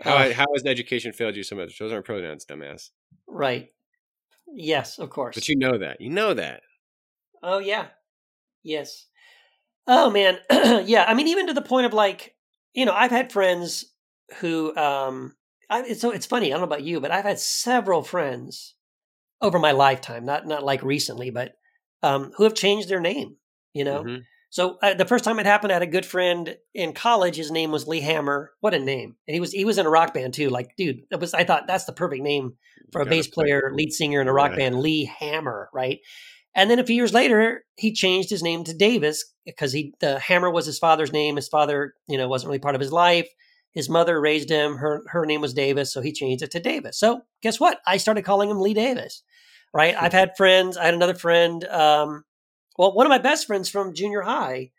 [0.01, 1.79] how how has education failed you so much?
[1.79, 2.91] Those aren't pronouns, dumbass.
[3.27, 3.71] right.
[4.55, 5.35] Yes, of course.
[5.35, 6.01] But you know that.
[6.01, 6.61] You know that.
[7.43, 7.87] Oh yeah.
[8.63, 9.07] Yes.
[9.87, 10.39] Oh man.
[10.87, 11.05] yeah.
[11.09, 12.35] I mean, even to the point of like,
[12.75, 13.92] you know, I've had friends
[14.41, 15.35] who um
[15.71, 18.75] I, it's so it's funny, I don't know about you, but I've had several friends
[19.41, 21.53] over my lifetime, not not like recently, but
[22.03, 23.37] um who have changed their name,
[23.75, 24.05] you know.
[24.05, 24.23] Mhm.
[24.51, 27.37] So uh, the first time it happened, I had a good friend in college.
[27.37, 28.53] His name was Lee Hammer.
[28.61, 29.17] What a name!
[29.27, 30.51] And he was he was in a rock band too.
[30.51, 32.55] Like, dude, that was I thought that's the perfect name
[32.93, 33.77] for a bass player, cool.
[33.77, 34.57] lead singer in a rock Yeah.
[34.57, 36.01] band, Lee Hammer, right?
[36.55, 40.19] And then a few years later, he changed his name to Davis because he the
[40.19, 41.37] Hammer was his father's name.
[41.37, 43.29] His father, you know, wasn't really part of his life.
[43.73, 44.77] His mother raised him.
[44.77, 46.99] Her her name was Davis, so he changed it to Davis.
[46.99, 47.81] So guess what?
[47.87, 49.23] I started calling him Lee Davis.
[49.75, 49.95] Right?
[49.99, 50.77] I've had friends.
[50.77, 51.65] I had another friend.
[51.65, 52.25] Um,
[52.77, 54.71] well, one of my best friends from junior high.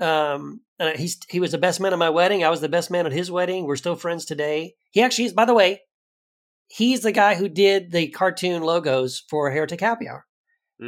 [0.00, 2.42] Um, and he's he was the best man at my wedding.
[2.42, 3.66] I was the best man at his wedding.
[3.66, 4.74] We're still friends today.
[4.90, 5.32] He actually is.
[5.32, 5.82] By the way,
[6.66, 10.26] he's the guy who did the cartoon logos for Heretic Happy Hour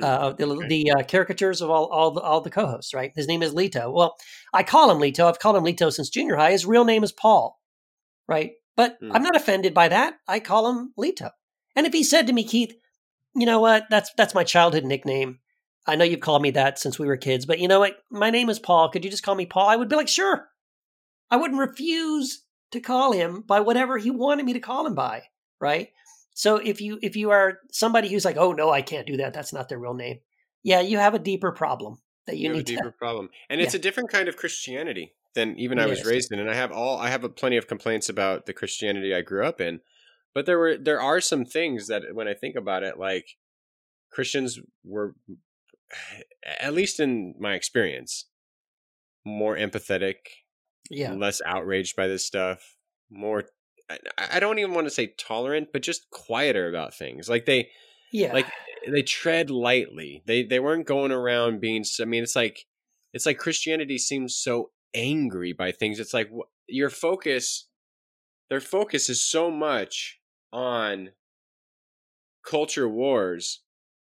[0.03, 0.69] uh, the, okay.
[0.69, 2.95] the uh, caricatures of all all the, all the co-hosts.
[2.95, 3.93] Right, his name is Lito.
[3.93, 4.17] Well,
[4.53, 5.27] I call him Lito.
[5.27, 6.53] I've called him Lito since junior high.
[6.53, 7.59] His real name is Paul.
[8.27, 9.13] Right, but Hmm.
[9.13, 10.15] I'm not offended by that.
[10.27, 11.31] I call him Lito.
[11.77, 12.75] And if he said to me, Keith,
[13.35, 13.85] you know what?
[13.91, 15.41] That's that's my childhood nickname.
[15.87, 17.99] I know you've called me that since we were kids, but you know what?
[18.11, 18.89] My name is Paul.
[18.89, 19.69] Could you just call me Paul?
[19.69, 20.49] I would be like, sure.
[21.31, 25.25] I wouldn't refuse to call him by whatever he wanted me to call him by.
[25.61, 25.89] Right.
[26.35, 29.33] So if you if you are somebody who's like, oh no, I can't do that.
[29.33, 30.19] That's not their real name.
[30.63, 32.97] Yeah, you have a deeper problem that you, you have a need deeper to.
[32.99, 36.09] problem and it's a different kind of christianity than even i was Yes.
[36.09, 39.15] raised in and i have all i have a plenty of complaints about the christianity
[39.15, 39.81] i grew up in
[40.35, 43.37] but there were there are some things that when i think about it like
[44.11, 45.15] christians were
[46.61, 48.25] at least in my experience
[49.25, 50.17] more empathetic
[50.91, 51.13] Yeah.
[51.13, 52.77] less outraged by this stuff
[53.11, 53.45] more
[54.19, 57.71] I- don't even want to say tolerant but just quieter about things like they
[58.13, 58.33] Yeah.
[58.33, 58.47] like
[58.91, 60.23] they tread lightly.
[60.27, 61.85] They they weren't going around being.
[62.01, 62.67] I mean, it's like
[63.13, 65.99] it's like Christianity seems so angry by things.
[65.99, 66.31] It's like
[66.67, 67.69] your focus,
[68.51, 70.21] their focus is so much
[70.53, 71.11] on
[72.47, 73.63] culture wars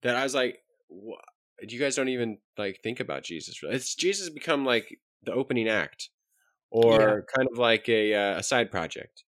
[0.02, 1.16] that I was like, wha-
[1.60, 3.58] you guys don't even like think about Jesus.
[3.62, 6.10] It's Jesus become like the opening act,
[6.70, 9.24] or kind of like a uh, a side project.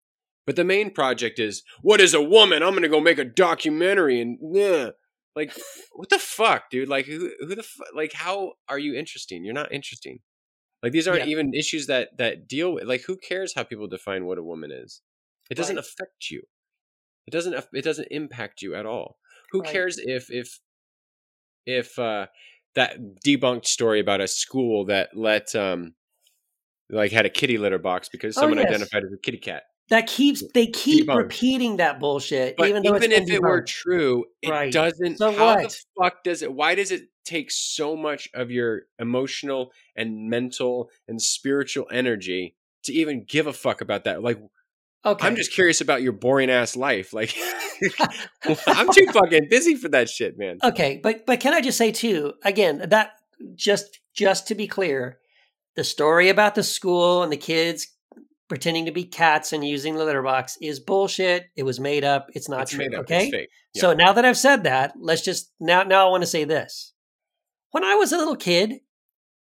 [0.46, 2.62] But the main project is what is a woman?
[2.62, 4.90] I'm gonna go make a documentary and yeah,
[5.36, 5.52] like
[5.92, 6.88] what the fuck, dude?
[6.88, 9.44] Like who who the fu- like how are you interesting?
[9.44, 10.18] You're not interesting.
[10.82, 11.30] Like these aren't Yeah.
[11.32, 14.72] even issues that that deal with like who cares how people define what a woman
[14.72, 15.00] is?
[15.50, 15.84] It doesn't Right.
[15.84, 16.42] affect you.
[17.26, 19.18] It doesn't it doesn't impact you at all.
[19.52, 19.70] Who Right.
[19.72, 20.58] cares if if
[21.66, 22.26] if uh
[22.74, 25.94] that debunked story about a school that let um
[26.90, 28.66] like had a kitty litter box because Oh, someone yes.
[28.68, 29.62] identified as a kitty cat.
[29.92, 33.42] That keeps they keep repeating that bullshit, But even even, though it's been if it
[33.42, 34.72] were true, it Right.
[34.72, 35.18] doesn't.
[35.18, 36.50] So how the fuck does it?
[36.50, 42.94] Why does it take so much of your emotional and mental and spiritual energy to
[42.94, 44.22] even give a fuck about that?
[44.22, 44.38] Like,
[45.04, 47.12] okay, I'm just curious about your boring ass life.
[47.12, 47.36] Like,
[48.68, 50.56] I'm too fucking busy for that shit, man.
[50.64, 53.10] Okay, but but can I just say too again that
[53.56, 55.18] just just to be clear,
[55.76, 57.88] the story about the school and the kids
[58.52, 61.46] pretending to be cats and using the litter box is bullshit.
[61.56, 62.28] It was made up.
[62.34, 62.80] It's not it's true.
[62.80, 63.00] made up.
[63.04, 63.48] Okay.
[63.72, 63.80] Yeah.
[63.80, 66.92] So now that I've said that, let's just now now I want to say this.
[67.70, 68.80] When I was a little kid,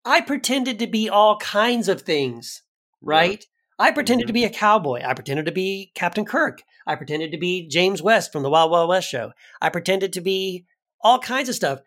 [0.05, 2.63] I pretended to be all kinds of things,
[3.01, 3.45] right?
[3.77, 4.27] I pretended Mm-hmm.
[4.29, 5.01] to be a cowboy.
[5.03, 6.63] I pretended to be Captain Kirk.
[6.87, 9.33] I pretended to be James West from the Wild Wild West show.
[9.61, 10.65] I pretended to be
[11.01, 11.79] all kinds of stuff.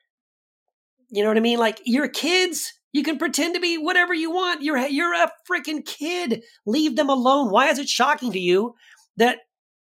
[1.08, 1.58] You know what I mean?
[1.58, 2.74] Like you're kids.
[2.96, 4.62] You can pretend to be whatever you want.
[4.62, 6.42] You're you're a freaking kid.
[6.64, 7.50] Leave them alone.
[7.50, 8.74] Why is it shocking to you
[9.18, 9.38] that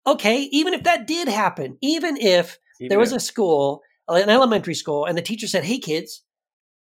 [0.08, 4.15] okay, even if that did happen, even if Even there was if- a school, uh,
[4.15, 6.23] an elementary school, and the teacher said, "Hey kids,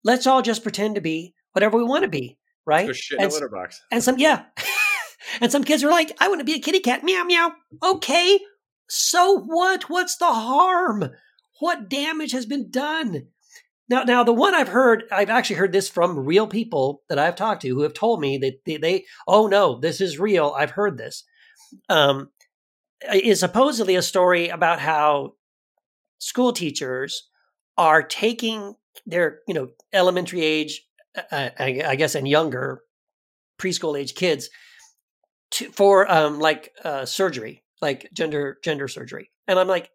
[0.03, 2.87] let's all just pretend to be whatever we want to be." Right?
[2.87, 3.79] Go shit in And a litter box.
[3.91, 4.45] and some, yeah.
[5.41, 7.03] and some kids are like, I want to be a kitty cat.
[7.03, 7.51] Meow, meow.
[7.83, 8.39] Okay.
[8.89, 9.89] So what?
[9.89, 11.09] What's the harm?
[11.59, 13.27] What damage has been done?
[13.89, 17.35] Now, now the one I've heard, I've actually heard this from real people that I've
[17.35, 20.53] talked to who have told me that they, they oh no, this is real.
[20.57, 21.23] I've heard this.
[21.89, 22.29] Um,
[23.11, 25.33] is supposedly a story about how
[26.19, 27.27] school teachers
[27.77, 30.81] are taking their, you know, elementary age,
[31.31, 32.81] uh, I, guess, and younger
[33.59, 34.49] preschool age kids
[35.51, 39.89] to, for um like uh surgery like gender gender surgery and i'm like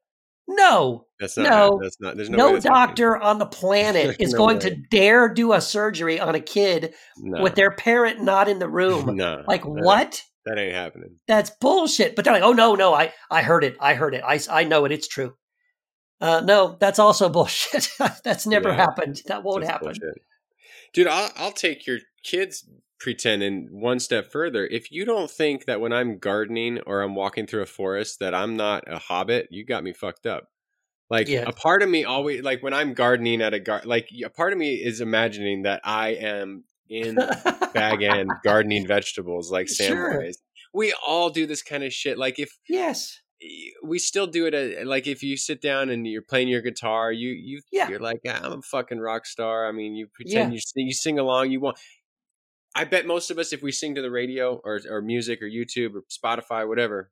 [0.49, 1.51] no That's not.
[1.51, 1.79] No.
[1.83, 2.17] That's not.
[2.17, 2.37] There's no.
[2.39, 2.63] no, happening.
[2.63, 4.71] doctor on the planet is No going way.
[4.71, 7.43] to dare do a surgery on a kid No.
[7.43, 9.45] with their parent not in the room no.
[9.47, 11.17] like that- what That ain't happening.
[11.27, 14.23] that's bullshit but they're like oh no no i i heard it i heard it
[14.27, 15.35] i, I know it it's true
[16.21, 17.89] uh no that's also bullshit
[18.25, 18.77] that's never Yeah.
[18.77, 20.23] happened that won't happen bullshit.
[20.95, 22.67] Dude, I'll, I'll take your kids
[22.99, 24.67] pretending one step further.
[24.67, 28.35] If you don't think that when I'm gardening or I'm walking through a forest that
[28.35, 30.49] I'm not a hobbit, you got me fucked up.
[31.11, 31.45] Like Yeah.
[31.47, 34.53] a part of me always like when I'm gardening at a gar like a part
[34.53, 37.15] of me is imagining that I am in
[37.73, 40.15] Bag End gardening vegetables like Sure.
[40.21, 40.37] Samwise.
[40.75, 42.19] We all do this kind of shit.
[42.19, 43.21] Like if yes
[43.85, 47.13] we still do it at, like if you sit down and you're playing your guitar
[47.13, 47.89] you you Yeah.
[47.89, 50.55] you're like "Ah, i'm a fucking rock star i mean you pretend Yeah.
[50.55, 51.79] you sing you sing along you want
[52.79, 55.47] i bet most of us if we sing to the radio or or music or
[55.47, 57.11] youtube or spotify whatever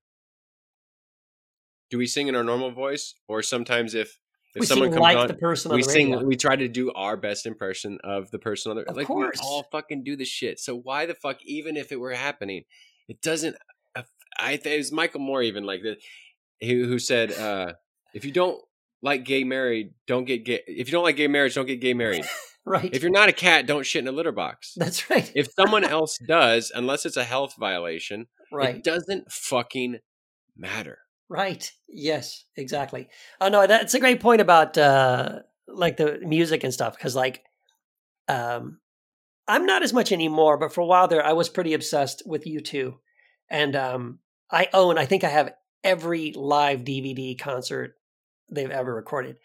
[1.91, 3.15] do we sing in our normal voice?
[3.29, 4.19] Or sometimes if
[4.55, 6.69] if we someone comes like on the person on we the sing we try to
[6.69, 9.39] do our best impression of the person on the Of like course.
[9.41, 10.59] we all fucking do this shit.
[10.59, 12.65] So why the fuck even if it were happening
[13.09, 13.57] it doesn't
[14.39, 15.99] i think it was michael moore even like that
[16.61, 17.73] who, who said uh
[18.15, 18.61] if you don't
[19.03, 21.95] like gay married don't get gay if you don't like gay marriage don't get gay
[21.95, 22.25] married
[22.67, 25.49] right if you're not a cat don't shit in a litter box that's right if
[25.59, 29.99] someone else does unless it's a health violation right it doesn't fucking
[30.57, 30.99] matter
[31.29, 31.71] Right.
[31.89, 33.09] Yes, exactly.
[33.41, 37.45] Oh no, that's a great point about uh like the music and stuff cuz like
[38.29, 38.81] um
[39.49, 42.45] I'm not as much anymore, but for a while there I was pretty obsessed with
[42.45, 42.99] U2.
[43.51, 47.97] And um I own I think I have every live DVD concert
[48.49, 49.39] they've ever recorded.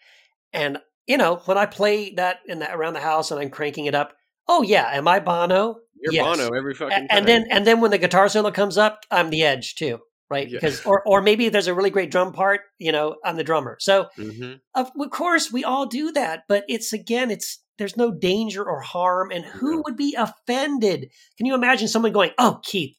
[0.52, 3.86] And you know, when I play that in the, around the house and I'm cranking
[3.86, 4.14] it up,
[4.48, 5.78] oh yeah, am I Bono?
[6.00, 6.24] you're Yes.
[6.24, 9.30] bono every fucking time and then and then when the guitar solo comes up, I'm
[9.30, 10.48] the edge too, right?
[10.48, 10.58] Yeah.
[10.58, 13.76] Because or or maybe there's a really great drum part, you know, I'm the drummer.
[13.78, 14.58] So Mhm.
[14.74, 18.80] of, of course we all do that, but it's again, it's there's no danger or
[18.80, 19.82] harm, and who No.
[19.84, 21.10] would be offended?
[21.36, 22.96] Can you imagine someone going, "Oh, Keith,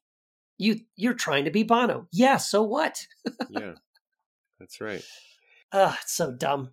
[0.58, 2.08] you you're trying to be Bono"?
[2.12, 3.06] Yeah, so what?
[3.50, 3.74] yeah
[4.60, 5.04] that's right
[5.74, 6.72] Ugh, it's so dumb.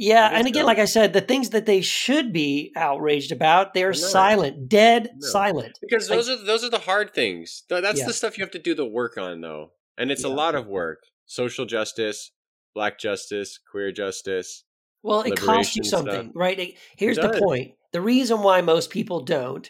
[0.00, 3.92] Yeah, and again, like I said, the things that they should be outraged about, they're
[3.92, 5.28] silent, dead No.
[5.28, 5.76] silent.
[5.80, 8.06] because Like- those are those are the hard things that's Yeah.
[8.06, 10.66] the stuff you have to do the work on though and it's a lot of
[10.68, 12.30] work social justice
[12.74, 14.62] black justice queer justice
[15.02, 15.98] Well, it costs you liberation stuff.
[16.00, 16.76] something, right?
[16.96, 17.74] Here's the point.
[17.92, 19.68] The reason why most people don't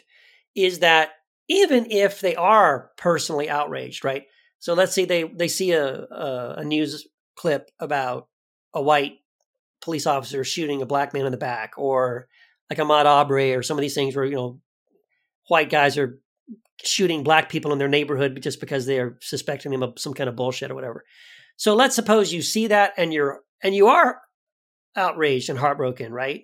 [0.55, 1.11] is that
[1.47, 4.25] even if they are personally outraged, right?
[4.59, 8.27] So let's say they they see a a, a news clip about
[8.75, 9.19] a white
[9.89, 12.27] police officer shooting a black man in the back, or
[12.69, 14.59] like Ahmaud Arbery, or some of these things where you know
[15.47, 16.19] white guys are
[16.83, 20.29] shooting black people in their neighborhood just because they are suspecting them of some kind
[20.29, 21.03] of bullshit or whatever.
[21.57, 24.21] So let's suppose you see that and you're and you are
[24.95, 26.43] outraged and heartbroken, right?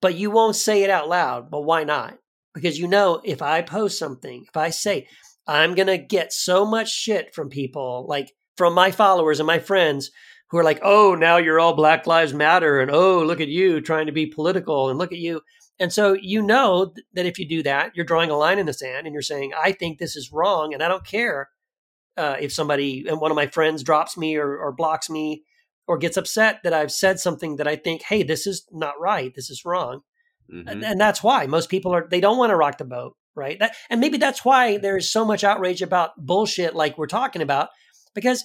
[0.00, 1.50] But you won't say it out loud.
[1.50, 2.18] But why not?
[2.54, 5.06] because you know if I post something, if I say
[5.46, 10.10] I'm gonna get so much shit from people, like from my followers and my friends
[10.52, 13.80] who are like, "Oh, now you're all Black Lives Matter," and "Oh, look at you
[13.80, 15.40] trying to be political," and look at you.
[15.80, 18.74] And so you know that if you do that, you're drawing a line in the
[18.74, 21.48] sand, and you're saying, "I think this is wrong," and I don't care
[22.18, 25.42] uh, if somebody and one of my friends drops me or, or blocks me
[25.88, 29.34] or gets upset that I've said something that I think, "Hey, this is not right.
[29.34, 30.02] This is wrong."
[30.52, 30.70] Mhm.
[30.70, 33.58] and, and that's why most people are they don't want to rock the boat right
[33.60, 37.70] that, and maybe that's why there's so much outrage about bullshit like we're talking about
[38.14, 38.44] because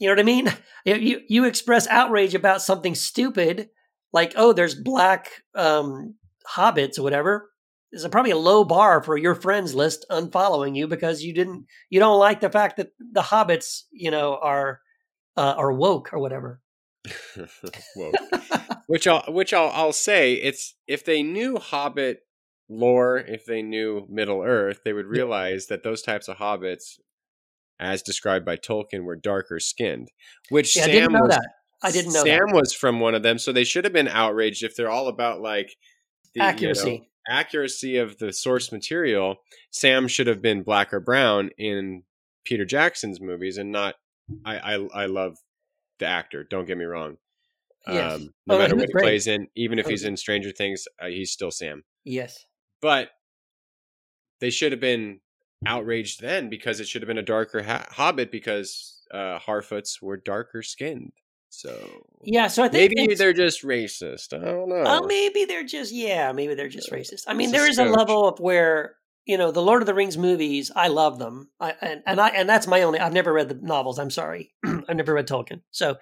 [0.00, 0.52] you know what i mean?
[0.84, 3.68] You you express outrage about something stupid
[4.12, 6.14] like oh there's black um
[6.48, 7.50] hobbits or whatever.
[7.92, 11.66] There's a, probably a low bar for your friends list unfollowing you because you didn't
[11.90, 14.80] you don't like the fact that the hobbits you know are
[15.36, 16.60] uh, are woke or whatever.
[17.94, 18.12] Whoa.
[18.86, 22.20] which I'll which I'll I'll say it's if they knew Hobbit
[22.68, 26.98] lore, if they knew Middle Earth, they would realize that those types of hobbits,
[27.80, 30.08] as described by Tolkien, were darker skinned.
[30.50, 31.48] Which yeah, Sam i didn't know was, that
[31.82, 34.08] i didn't know Sam that was from one of them, so they should have been
[34.08, 35.74] outraged if they're all about like
[36.34, 39.36] the, you know, accuracy accuracy of the source material.
[39.70, 42.02] Sam should have been black or brown in
[42.44, 43.96] Peter Jackson's movies, and not.
[44.44, 45.38] I I, I love
[45.98, 46.44] the actor.
[46.48, 47.16] Don't get me wrong.
[47.86, 48.14] Yes.
[48.14, 49.02] Um, no Oh, matter what he great.
[49.02, 51.82] plays in, even if Oh, he's in Stranger Things, uh, he's still Sam.
[52.04, 52.44] yes
[52.82, 53.10] But
[54.40, 55.20] they should have been
[55.66, 60.16] outraged then because it should have been a darker ha- Hobbit because uh, Harfoots were
[60.16, 61.12] darker skinned.
[61.50, 64.32] So Yeah, so I think maybe they're just racist.
[64.32, 64.84] I don't know.
[64.86, 67.24] Oh, maybe they're just yeah, maybe they're just racist.
[67.26, 68.94] I mean, there is a level of where
[69.26, 70.70] you know the Lord of the Rings movies.
[70.74, 73.00] I love them, I, and and I and that's my only.
[73.00, 73.98] I've never read the novels.
[73.98, 75.62] I'm sorry, I've never read Tolkien.
[75.72, 75.96] So,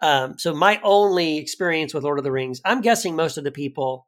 [0.00, 2.62] um, so my only experience with Lord of the Rings.
[2.64, 4.06] I'm guessing most of the people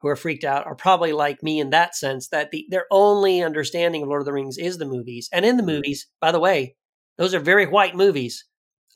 [0.00, 3.42] who are freaked out are probably like me in that sense that the their only
[3.42, 6.40] understanding of Lord of the Rings is the movies, and in the movies, by the
[6.40, 6.76] way,
[7.16, 8.44] those are very white movies.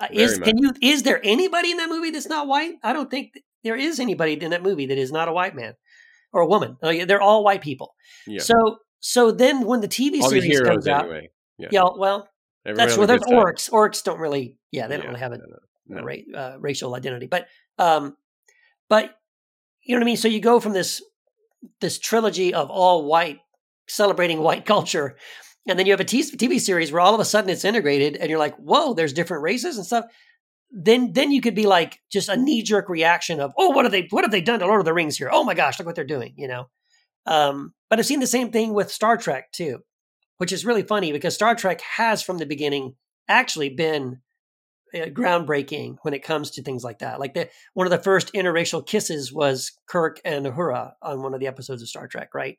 [0.01, 2.75] Uh, is Very can you is there anybody in that movie that's not white?
[2.83, 5.55] I don't think th- there is anybody in that movie that is not a white
[5.55, 5.75] man
[6.33, 6.77] or a woman.
[6.83, 7.95] Oh, they're all white people.
[8.27, 8.41] yeah.
[8.41, 11.31] So so then when the TV all series comes out, anyway.
[11.59, 12.29] Yeah, yeah, well,
[12.65, 13.45] Everyone that's well, the there's good side.
[13.45, 13.71] orcs.
[13.71, 15.45] Orcs don't really, yeah, they don't really have a, no,
[15.89, 16.03] no, no.
[16.05, 17.47] ra- uh, racial identity, but
[17.79, 18.17] um,
[18.89, 19.15] but
[19.83, 20.17] you know what I mean.
[20.17, 21.03] So you go from this
[21.81, 23.39] this trilogy of all white
[23.89, 25.17] celebrating white culture,
[25.69, 28.31] and then you have a TV series where all of a sudden it's integrated, and
[28.31, 30.05] you're like, whoa, there's different races and stuff.
[30.71, 33.93] Then then you could be like just a knee jerk reaction of, oh, what have
[33.93, 35.31] they what have they done to Lord of the Rings here?
[35.33, 36.69] Oh my gosh, look what they're doing, you know.
[37.27, 39.81] Um, but I've seen the same thing with Star Trek too,
[40.39, 42.97] which is really funny because Star Trek has from the beginning
[43.29, 44.21] actually been
[44.95, 47.21] groundbreaking when it comes to things like that.
[47.21, 51.41] Like the one of the first interracial kisses was Kirk and Uhura on one of
[51.41, 52.59] the episodes of Star Trek, right?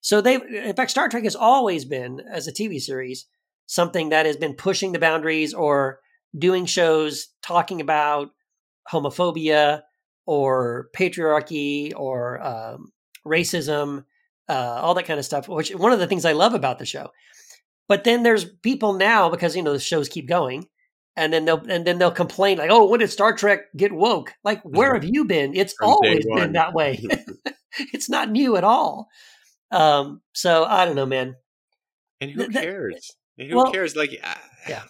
[0.00, 3.26] So they, in fact, Star Trek has always been, as a TV series,
[3.66, 6.00] something that has been pushing the boundaries or
[6.36, 8.30] doing shows talking about
[8.90, 9.82] homophobia
[10.26, 12.92] or patriarchy or um,
[13.26, 14.04] racism,
[14.48, 15.48] uh, all that kind of stuff.
[15.48, 17.10] Which one of the things I love about the show.
[17.88, 20.66] But then there's people now because you know the shows keep going,
[21.18, 24.32] and then they'll and then they'll complain like, "Oh, when did Star Trek get woke?
[24.44, 25.54] Like, where have you been?
[25.54, 27.04] It's From always been that way.
[27.92, 29.08] it's not new at all."
[29.70, 31.36] Um, so I don't know, man.
[32.20, 33.10] And who that- cares?
[33.36, 33.94] And who well- cares?
[33.96, 34.36] Like, I-
[34.68, 34.84] Yeah.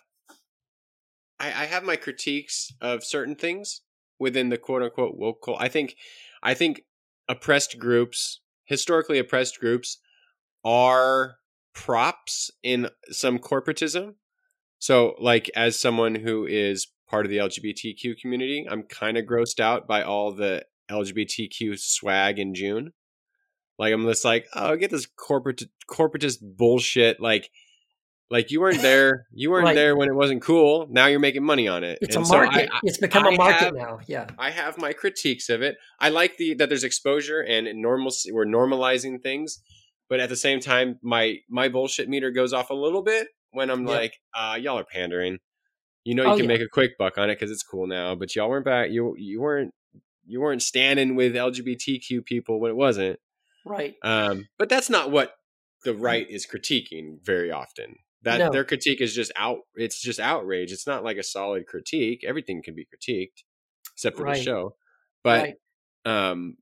[1.40, 3.82] I, I have my critiques of certain things
[4.18, 5.58] within the quote unquote woke cult.
[5.60, 5.94] I think,
[6.42, 6.82] I think
[7.28, 9.98] oppressed groups, historically oppressed groups,
[10.64, 11.36] are
[11.74, 14.14] props in some corporatism.
[14.78, 19.60] So, like, as someone who is part of the LGBTQ community, I'm kind of grossed
[19.60, 22.92] out by all the LGBTQ swag in June.
[23.78, 27.20] Like, I'm just like, oh, get this corporate corporatist bullshit.
[27.20, 27.50] Like,
[28.30, 29.74] like you weren't there, you weren't Right.
[29.74, 30.86] there when it wasn't cool.
[30.90, 31.98] Now you're making money on it.
[32.02, 32.68] It's And a so I- market.
[32.72, 34.00] I- it's become a I market have- now.
[34.06, 34.26] Yeah.
[34.38, 35.76] I have my critiques of it.
[35.98, 38.12] I like the that there's exposure and normal.
[38.30, 39.62] We're normalizing things,
[40.10, 43.70] but at the same time, my my bullshit meter goes off a little bit when
[43.70, 43.92] I'm Yeah.
[43.94, 45.38] like, uh, y'all are pandering.
[46.04, 46.48] You know, you Oh, can yeah.
[46.56, 48.90] make a quick buck on it because it's cool now, but y'all weren't back.
[48.90, 49.72] You you weren't
[50.26, 53.18] you weren't standing with LGBTQ people when it wasn't.
[53.64, 53.94] Right.
[54.02, 55.34] Um, but that's not what
[55.84, 57.96] the right is critiquing very often.
[58.22, 58.50] That No.
[58.50, 59.60] their critique is just out.
[59.74, 60.72] It's just outrage.
[60.72, 62.24] It's not like a solid critique.
[62.24, 63.44] Everything can be critiqued,
[63.92, 64.36] except for Right.
[64.36, 64.76] the show.
[65.22, 65.54] But right.
[66.30, 66.56] um,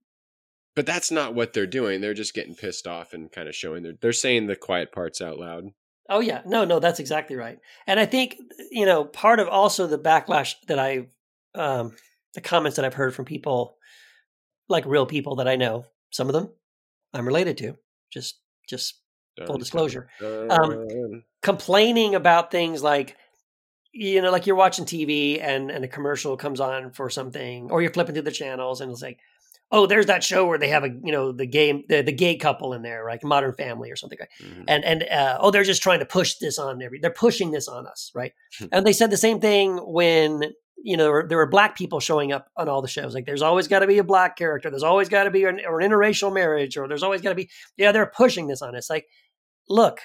[0.75, 2.01] but that's not what they're doing.
[2.01, 3.95] They're just getting pissed off and kind of showing their.
[4.01, 5.65] They're saying the quiet parts out loud.
[6.09, 7.59] Oh yeah, no, no, that's exactly right.
[7.87, 8.39] And I think
[8.71, 11.09] you know part of also the backlash that I,
[11.55, 11.95] um,
[12.35, 13.77] the comments that I've heard from people,
[14.69, 16.51] like real people that I know, some of them
[17.13, 17.77] I'm related to,
[18.11, 18.39] Just
[18.69, 19.01] just
[19.47, 20.09] full disclosure.
[20.23, 23.17] Um, complaining about things like
[23.93, 27.81] you know like you're watching tv and and a commercial comes on for something or
[27.81, 29.19] you're flipping through the channels and it's like
[29.73, 32.37] oh there's that show where they have a you know the gay the, the gay
[32.37, 34.65] couple in there like modern family or something like Mhm.
[34.69, 37.67] and and uh, oh they're just trying to push this on every they're pushing this
[37.69, 38.67] on us right Hmm.
[38.73, 40.43] and they said the same thing when
[40.83, 43.27] you know there were, there were black people showing up on all the shows like
[43.27, 45.81] there's always got to be a black character there's always got to be an, or
[45.81, 48.89] an interracial marriage or there's always got to be yeah they're pushing this on us
[48.89, 49.07] like
[49.69, 49.99] look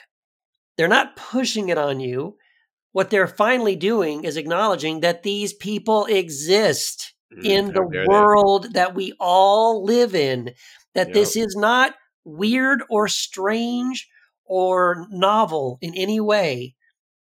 [0.78, 2.36] they're not pushing it on you
[2.94, 7.46] what they're finally doing is acknowledging that these people exist Mhm.
[7.46, 10.54] in the world that we all live in
[10.96, 11.14] that Yep.
[11.14, 14.08] this is not weird or strange
[14.46, 16.76] or novel in any way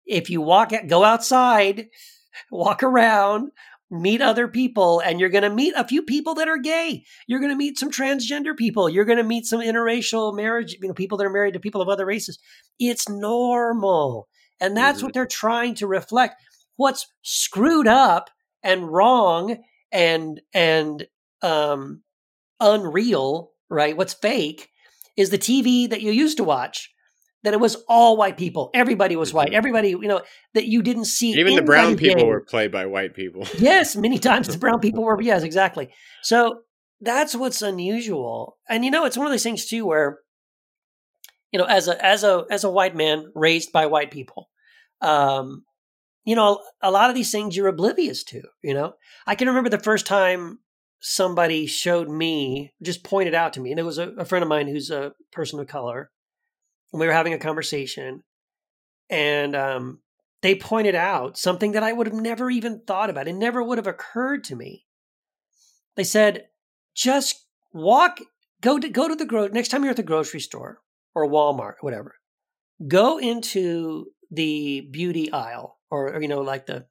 [0.06, 1.88] if you walk at, go outside
[2.50, 3.50] walk around
[3.90, 7.40] meet other people and you're going to meet a few people that are gay you're
[7.40, 10.94] going to meet some transgender people you're going to meet some interracial marriage you know
[10.94, 12.38] people that are married to people of other races
[12.78, 14.28] it's normal
[14.60, 15.04] and that's Mhm.
[15.04, 16.34] what they're trying to reflect
[16.76, 18.30] what's screwed up
[18.62, 19.56] and wrong
[19.92, 21.06] and and
[21.42, 22.02] um
[22.60, 24.68] unreal right what's fake
[25.16, 26.92] is the tv that you used to watch
[27.44, 29.54] that it was all white people everybody was white Mhm.
[29.56, 30.22] everybody you know
[30.54, 33.46] that you didn't see Even the brown people were played by white people.
[33.58, 35.20] Yes, many times the brown people were.
[35.20, 35.88] Yes, exactly.
[36.22, 36.60] So
[37.00, 40.18] that's what's unusual, and you know, it's one of those things too, where
[41.52, 44.48] you know, as a as a as a white man raised by white people,
[45.00, 45.64] um,
[46.28, 48.42] you know, a lot of these things you're oblivious to.
[48.62, 48.92] You know,
[49.26, 50.58] I can remember the first time
[51.00, 54.48] somebody showed me, just pointed out to me, and it was a, a friend of
[54.50, 56.10] mine who's a person of color,
[56.92, 58.24] and we were having a conversation,
[59.08, 60.00] and um,
[60.42, 63.26] they pointed out something that I would have never even thought about.
[63.26, 64.84] It never would have occurred to me.
[65.96, 66.48] They said,
[66.94, 68.20] just walk,
[68.60, 70.82] go to go to the gro- next time you're at the grocery store
[71.14, 72.16] or Walmart, whatever.
[72.86, 76.86] Go into the beauty aisle, or, you know, like the,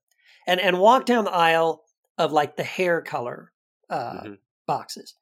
[0.48, 1.84] and and walk down the aisle
[2.18, 3.52] of like the hair color
[3.90, 4.38] uh, Mhm.
[4.66, 5.14] boxes,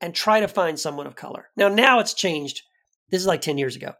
[0.00, 1.48] and try to find someone of color.
[1.56, 2.62] Now, now it's changed.
[3.10, 3.94] This is like ten years ago.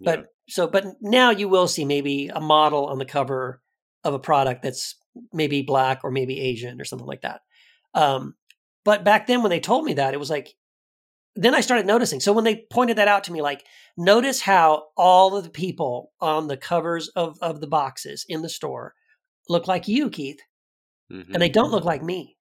[0.00, 0.24] But Yeah.
[0.48, 3.62] so, but now you will see maybe a model on the cover
[4.02, 4.96] of a product that's
[5.32, 7.40] maybe black or maybe Asian or something like that.
[7.94, 8.34] Um,
[8.84, 10.54] but back then, when they told me that, it was like,
[11.36, 12.20] then I started noticing.
[12.20, 13.64] So when they pointed that out to me, like,
[13.96, 18.48] notice how all of the people on the covers of of the boxes in the
[18.48, 18.94] store
[19.48, 20.40] look like you, Keith,
[21.10, 21.32] Mhm.
[21.32, 22.36] and they don't look like me.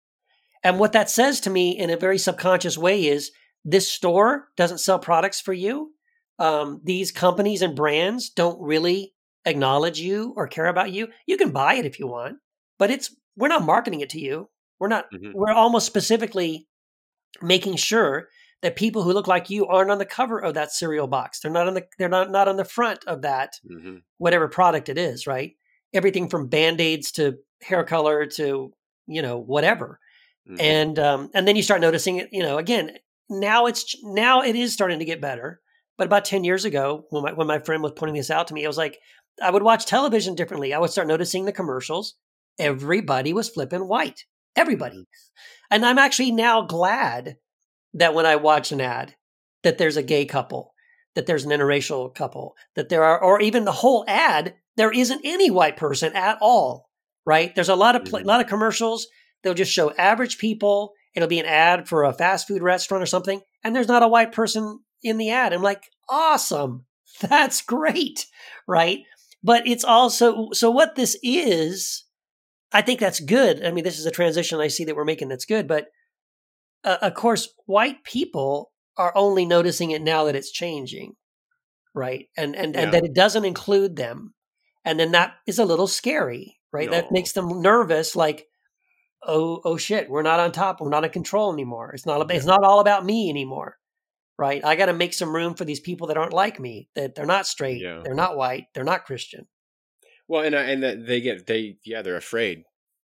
[0.63, 3.31] And what that says to me in a very subconscious way is
[3.63, 5.93] this store doesn't sell products for you.
[6.37, 9.13] Um, these companies and brands don't really
[9.45, 11.07] acknowledge you or care about you.
[11.25, 12.37] You can buy it if you want,
[12.77, 14.49] but it's we're not marketing it to you.
[14.79, 15.11] We're not.
[15.11, 15.33] Mhm.
[15.33, 16.67] We're almost specifically
[17.41, 18.29] making sure
[18.61, 21.39] that people who look like you aren't on the cover of that cereal box.
[21.39, 21.85] They're not on the.
[21.97, 24.01] They're not not on the front of that Mhm.
[24.17, 25.55] whatever product it is, right?
[25.93, 28.73] Everything from band-aids to hair color to,
[29.07, 29.99] you know, whatever.
[30.49, 30.61] Mhm.
[30.61, 32.97] And um and then you start noticing it, you know, again,
[33.29, 35.61] now it's now it is starting to get better.
[35.97, 38.53] But about 10 years ago, when my when my friend was pointing this out to
[38.53, 38.99] me, I was like,
[39.41, 40.73] I would watch television differently.
[40.73, 42.15] I would start noticing the commercials.
[42.57, 44.25] Everybody was flipping white.
[44.55, 45.05] Everybody.
[45.71, 47.37] And I'm actually now glad
[47.93, 49.15] that when I watch an ad,
[49.63, 50.73] that there's a gay couple,
[51.15, 55.21] that there's an interracial couple, that there are, or even the whole ad, there isn't
[55.23, 56.89] any white person at all,
[57.25, 57.53] right?
[57.55, 58.25] There's a lot of pl- Mhm.
[58.25, 59.07] lot of commercials.
[59.43, 60.93] They'll just show average people.
[61.15, 64.07] It'll be an ad for a fast food restaurant or something, and there's not a
[64.07, 65.51] white person in the ad.
[65.53, 66.85] I'm like, awesome,
[67.21, 68.27] that's great,
[68.67, 68.99] right?
[69.43, 72.05] But it's also so what this is.
[72.71, 73.65] I think that's good.
[73.65, 75.87] I mean, this is a transition I see that we're making that's good, but
[76.83, 81.13] uh, of course, white people are only noticing it now that it's changing,
[81.93, 82.27] right?
[82.37, 82.83] And and Yeah.
[82.83, 84.33] and that it doesn't include them,
[84.85, 86.89] and then that is a little scary, right?
[86.91, 88.47] That makes them nervous, like,
[89.23, 91.91] oh oh shit, we're not on top, we're not in control anymore.
[91.93, 93.77] It's not it's not all about me anymore,
[94.37, 94.63] right?
[94.63, 97.25] I got to make some room for these people that aren't like me, that they're
[97.25, 98.01] not straight, Yeah.
[98.03, 99.47] they're not white, they're not Christian.
[100.27, 102.63] Well, and uh, and that they get they yeah they're afraid.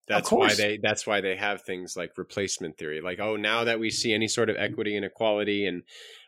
[0.08, 3.02] That's why they that's why they have things like replacement theory.
[3.02, 5.84] Like oh now that we see any sort of equity and equality and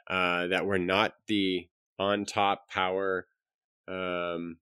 [0.10, 1.68] uh, that we're not the
[1.98, 3.28] on top power
[3.88, 4.58] um,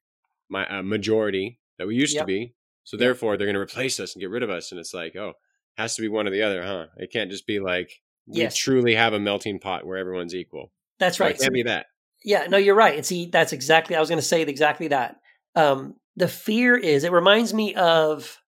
[0.49, 2.53] my uh, majority that we used to be.
[2.83, 4.71] So therefore they're going to replace us and get rid of us.
[4.71, 5.33] And it's like oh
[5.77, 6.85] has to be one or the other, huh?
[6.97, 8.55] It can't just be like we Yes.
[8.55, 10.71] truly have a melting pot where everyone's equal.
[10.99, 11.35] That's right.
[11.35, 11.87] It can't be that.
[12.23, 12.95] Yeah, no, you're right.
[12.95, 15.17] And see, that's exactly I was going to say exactly that.
[15.55, 18.41] Um, the fear is it reminds me of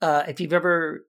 [0.00, 1.06] uh, if you've ever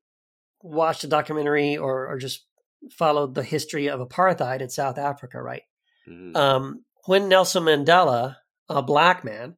[0.62, 2.46] watched a documentary or or just
[2.92, 5.64] followed the history of apartheid in South Africa, right?
[6.08, 6.36] Mhm.
[6.36, 8.38] Um, when Nelson Mandela,
[8.70, 9.58] a black man,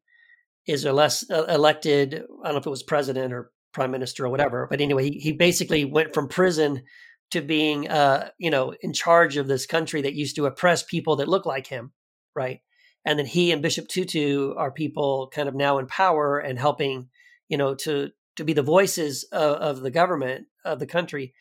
[0.67, 4.29] is less uh, elected, I don't know if it was president or prime minister or
[4.29, 6.83] whatever, but anyway, he, he basically went from prison
[7.31, 11.15] to being, uh, you know, in charge of this country that used to oppress people
[11.17, 11.91] that look like him,
[12.35, 12.59] right?
[13.05, 17.09] And then he and Bishop Tutu are people kind of now in power and helping,
[17.49, 21.33] you know, to to be the voices of, of the government of the country.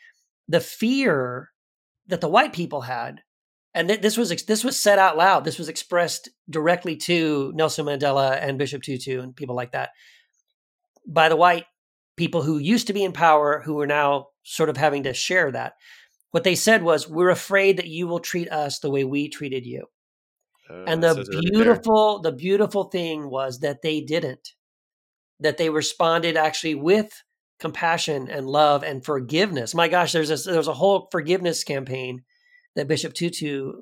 [0.49, 1.51] The fear
[2.09, 3.21] that the white people had
[3.75, 5.45] and th- this was this was said out loud.
[5.45, 9.91] This was expressed directly to Nelson Mandela and Bishop Tutu and people like that
[11.07, 11.65] by the white
[12.17, 15.51] people who used to be in power, who are now sort of having to share
[15.51, 15.75] that.
[16.31, 19.65] What they said was, "We're afraid that you will treat us the way we treated
[19.65, 19.87] you."
[20.69, 24.51] Uh, and the beautiful, the beautiful thing was that they didn't.
[25.43, 27.23] That they responded actually with
[27.63, 29.75] compassion and love and forgiveness.
[29.75, 32.23] My gosh, there's a there's a whole forgiveness campaign
[32.75, 33.73] that Bishop Tutu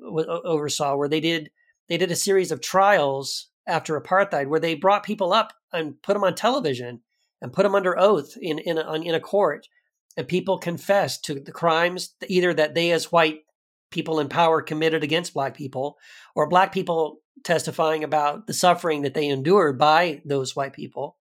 [0.45, 1.49] oversaw, where they did
[1.89, 6.13] they did a series of trials after apartheid, where they brought people up and put
[6.13, 7.01] them on television
[7.41, 9.67] and put them under oath in in a, in a court,
[10.15, 13.41] and people confessed to the crimes either that they as white
[13.89, 15.97] people in power committed against black people,
[16.35, 21.17] or black people testifying about the suffering that they endured by those white people.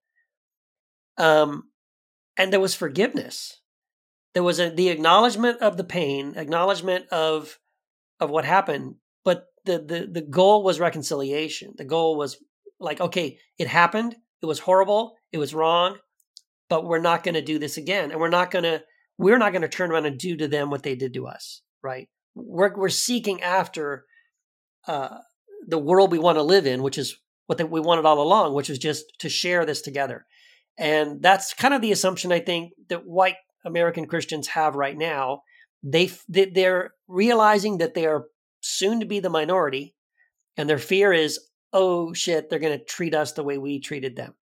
[1.19, 1.65] Um,
[2.37, 3.61] and there was forgiveness
[4.35, 7.59] there was a, the acknowledgement of the pain, acknowledgement of
[8.21, 11.75] of what happened, but the the the goal was reconciliation.
[11.77, 12.37] The goal was
[12.79, 15.99] like, okay, it happened, it was horrible, it was wrong,
[16.69, 18.83] but we're not going to do this again, and we're not going to
[19.19, 21.63] we're not going to turn around and do to them what they did to us,
[21.83, 22.09] right?
[22.35, 24.05] We're we're seeking after
[24.87, 25.19] uh,
[25.67, 28.69] the world we want to live in, which is what we wanted all along, which
[28.69, 30.25] was just to share this together.
[30.79, 35.43] And that's kind of the assumption I think that white American Christians have right now.
[35.83, 38.27] They they're realizing that they are
[38.61, 39.95] soon to be the minority,
[40.57, 41.39] and their fear is,
[41.73, 44.35] oh shit, they're going to treat us the way we treated them.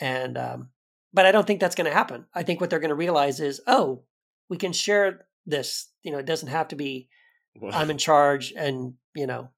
[0.00, 0.70] And um,
[1.12, 2.26] but I don't think that's going to happen.
[2.34, 4.02] I think what they're going to realize is, oh,
[4.48, 5.88] we can share this.
[6.02, 7.08] You know, it doesn't have to be
[7.56, 9.50] well, I'm in charge, and you know.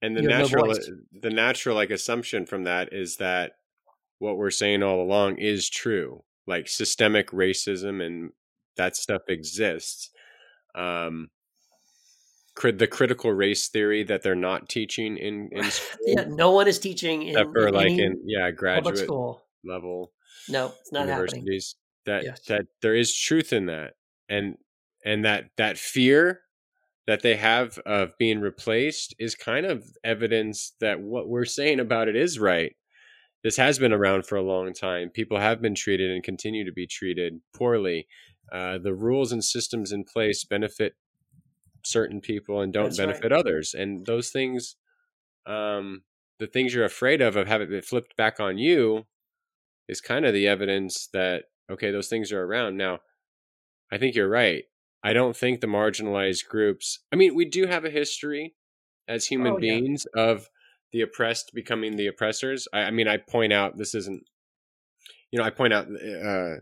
[0.00, 0.74] And the natural, no
[1.20, 3.52] the natural like assumption from that is that
[4.18, 8.30] what we're saying all along is true like systemic racism and
[8.76, 10.10] that stuff exists.
[10.74, 11.28] Um,
[12.60, 15.98] the critical race theory that they're not teaching in in school.
[16.06, 20.12] yeah, no one is teaching in, for like in yeah graduate school level.
[20.48, 21.76] No, it's not universities.
[22.06, 22.24] Happening.
[22.24, 22.40] That yes.
[22.46, 23.92] that there is truth in that,
[24.28, 24.56] and
[25.04, 26.40] and that that fear
[27.06, 32.08] that they have of being replaced is kind of evidence that what we're saying about
[32.08, 32.74] it is right
[33.42, 35.10] this has been around for a long time.
[35.10, 38.06] People have been treated and continue to be treated poorly.
[38.52, 40.94] Uh, the rules and systems in place benefit
[41.84, 43.38] certain people and don't That's benefit right.
[43.38, 43.74] others.
[43.74, 44.76] And those things,
[45.46, 46.02] um,
[46.38, 49.06] the things you're afraid of, of having it flipped back on you,
[49.88, 52.76] is kind of the evidence that, okay, those things are around.
[52.76, 52.98] Now,
[53.90, 54.64] I think you're right.
[55.02, 58.54] I don't think the marginalized groups, I mean, we do have a history
[59.06, 60.22] as human oh, beings yeah.
[60.22, 60.48] of
[60.92, 62.66] the oppressed becoming the oppressors.
[62.72, 64.22] I, I mean, I point out this isn't,
[65.30, 66.56] you know, I point out uh,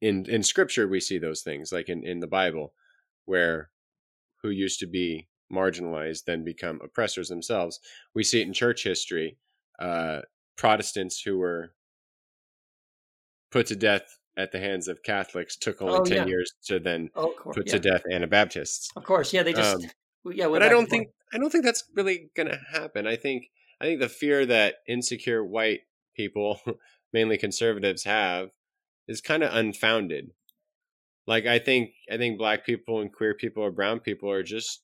[0.00, 2.74] in in Scripture we see those things, like in in the Bible,
[3.24, 3.70] where
[4.42, 7.78] who used to be marginalized then become oppressors themselves.
[8.14, 9.38] We see it in church history.
[9.78, 10.22] Uh,
[10.56, 11.74] Protestants who were
[13.50, 16.26] put to death at the hands of Catholics took only oh, 10 yeah.
[16.26, 17.72] years to then oh, course, put yeah.
[17.74, 18.90] to death Anabaptists.
[18.96, 19.90] Of course, yeah, they just um,
[20.32, 23.06] yeah, but I don't think I don't think that's really going to happen.
[23.06, 23.50] I think
[23.82, 25.80] I think the fear that insecure white
[26.14, 26.60] people,
[27.12, 28.50] mainly conservatives, have
[29.08, 30.30] is kind of unfounded.
[31.26, 34.82] Like I think I think black people and queer people or brown people are just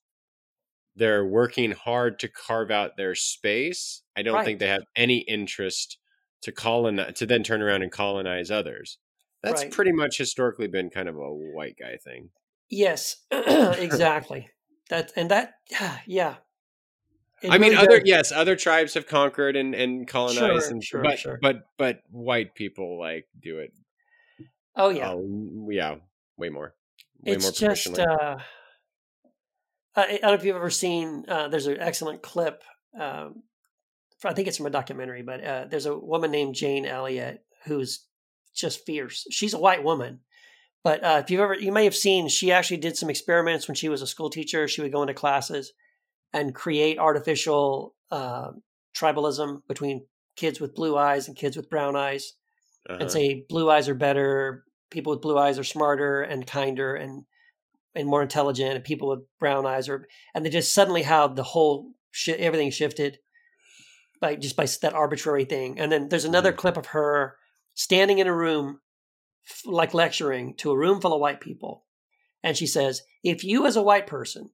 [0.97, 4.03] they're working hard to carve out their space.
[4.17, 4.45] I don't right.
[4.45, 5.99] think they have any interest
[6.43, 8.99] to colonize to then turn around and colonize others.
[9.45, 9.71] That's right.
[9.71, 12.31] pretty much historically been kind of a white guy thing.
[12.69, 14.49] Yes, exactly.
[14.91, 16.35] That and that yeah, yeah.
[17.43, 18.09] It I mean, other does.
[18.09, 21.39] yes, other tribes have conquered and, and colonized, sure, and sure, but sure.
[21.41, 23.73] but but white people like do it.
[24.75, 25.19] Oh yeah, uh,
[25.69, 25.97] yeah,
[26.37, 26.75] way more.
[27.23, 27.99] Way it's more just.
[27.99, 28.39] Uh,
[29.95, 31.25] I don't know if you've ever seen.
[31.29, 32.63] Uh, there's an excellent clip.
[32.99, 33.43] Um,
[34.25, 38.05] I think it's from a documentary, but uh, there's a woman named Jane Elliott who's
[38.55, 39.27] just fierce.
[39.31, 40.21] She's a white woman,
[40.83, 43.77] but uh, if you've ever, you may have seen, she actually did some experiments when
[43.77, 44.67] she was a school teacher.
[44.67, 45.73] She would go into classes
[46.33, 48.51] and create artificial uh,
[48.97, 50.07] tribalism between
[50.37, 52.35] kids with blue eyes and kids with brown eyes
[52.89, 52.99] uh-huh.
[53.01, 57.25] and say blue eyes are better people with blue eyes are smarter and kinder and
[57.95, 61.43] and more intelligent and people with brown eyes are and they just suddenly how the
[61.43, 63.19] whole sh- everything shifted
[64.21, 65.79] by just by that arbitrary thing.
[65.79, 66.57] And then there's another Mhm.
[66.57, 67.37] clip of her
[67.75, 68.81] standing in a room,
[69.49, 71.85] f- like lecturing to a room full of white people,
[72.43, 74.51] and she says, "If you, as a white person,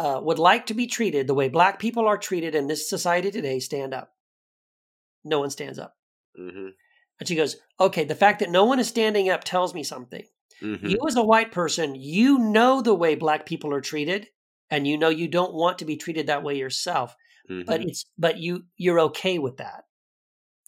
[0.00, 3.30] uh, would like to be treated the way black people are treated in this society
[3.30, 4.12] today, stand up."
[5.24, 5.96] No one stands up.
[6.38, 6.68] Mm-hmm.
[7.18, 10.24] And she goes, "Okay, the fact that no one is standing up tells me something."
[10.62, 10.86] Mm-hmm.
[10.86, 14.28] You, as a white person, you know the way black people are treated,
[14.70, 17.16] and you know you don't want to be treated that way yourself.
[17.50, 17.66] Mm-hmm.
[17.66, 19.84] But it's but you you're okay with that.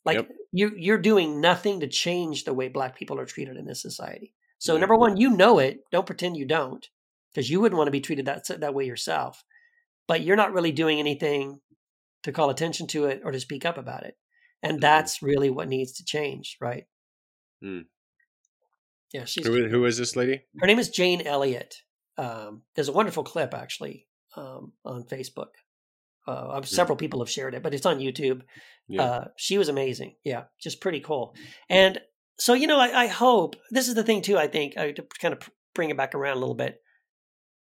[0.05, 0.29] Like Yep.
[0.53, 4.35] you you're doing nothing to change the way black people are treated in this society.
[4.59, 5.81] So number one, you know it.
[5.91, 6.87] Don't pretend you don't,
[7.33, 9.43] because you wouldn't want to be treated that that way yourself.
[10.09, 11.61] But you're not really doing anything
[12.25, 14.17] to call attention to it or to speak up about it,
[14.63, 14.81] and Mhm.
[14.81, 16.87] that's really what needs to change, right?
[17.65, 17.87] Mm.
[19.13, 20.43] Yeah, she's who, who is this lady?
[20.61, 21.83] her name is Jane Elliott.
[22.19, 24.07] Um, there's a wonderful clip actually
[24.37, 25.49] um, on Facebook.
[26.27, 26.65] Uh, Hmm.
[26.65, 28.43] several people have shared it, but it's on YouTube.
[28.89, 29.03] Yeah.
[29.03, 30.17] Uh, she was amazing.
[30.25, 31.35] Yeah, just pretty cool.
[31.69, 32.01] And
[32.39, 34.39] so, you know, I, I hope this is the thing too.
[34.39, 36.81] I think uh, to kind of bring it back around a little bit.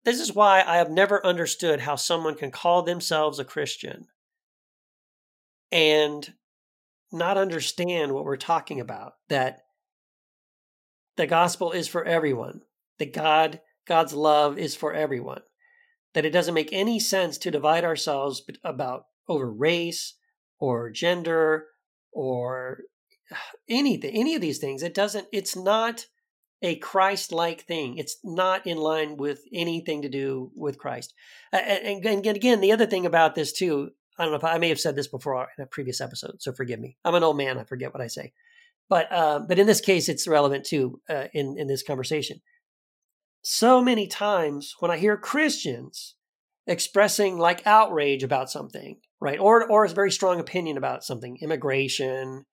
[0.05, 4.07] This is why I have never understood how someone can call themselves a Christian
[5.71, 6.33] and
[7.11, 9.13] not understand what we're talking about.
[9.27, 9.61] That
[11.17, 12.61] the gospel is for everyone.
[12.97, 15.41] That God, God's love is for everyone.
[16.13, 20.15] That it doesn't make any sense to divide ourselves about over race
[20.59, 21.67] or gender
[22.11, 22.79] or
[23.31, 23.35] uh,
[23.69, 24.81] anything, any of these things.
[24.81, 26.07] It doesn't, it's not
[26.61, 27.97] a Christ like thing.
[27.97, 31.13] It's not in line with anything to do with Christ.
[31.53, 34.43] A- a- And, and again, the other thing about this too, I don't know if
[34.43, 36.97] I, I may have said this before in a previous episode, so forgive me.
[37.05, 38.33] I'm an old man, I forget what I say.
[38.89, 42.41] But uh, but in this case, it's relevant too uh, in in this conversation.
[43.41, 46.15] So many times when I hear Christians
[46.67, 52.45] expressing like outrage about something, right, or or a very strong opinion about something, immigration,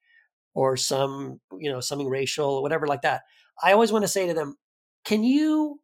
[0.54, 3.22] or some you know something racial or whatever like that,
[3.62, 4.56] I always want to say to them,
[5.04, 5.80] can you,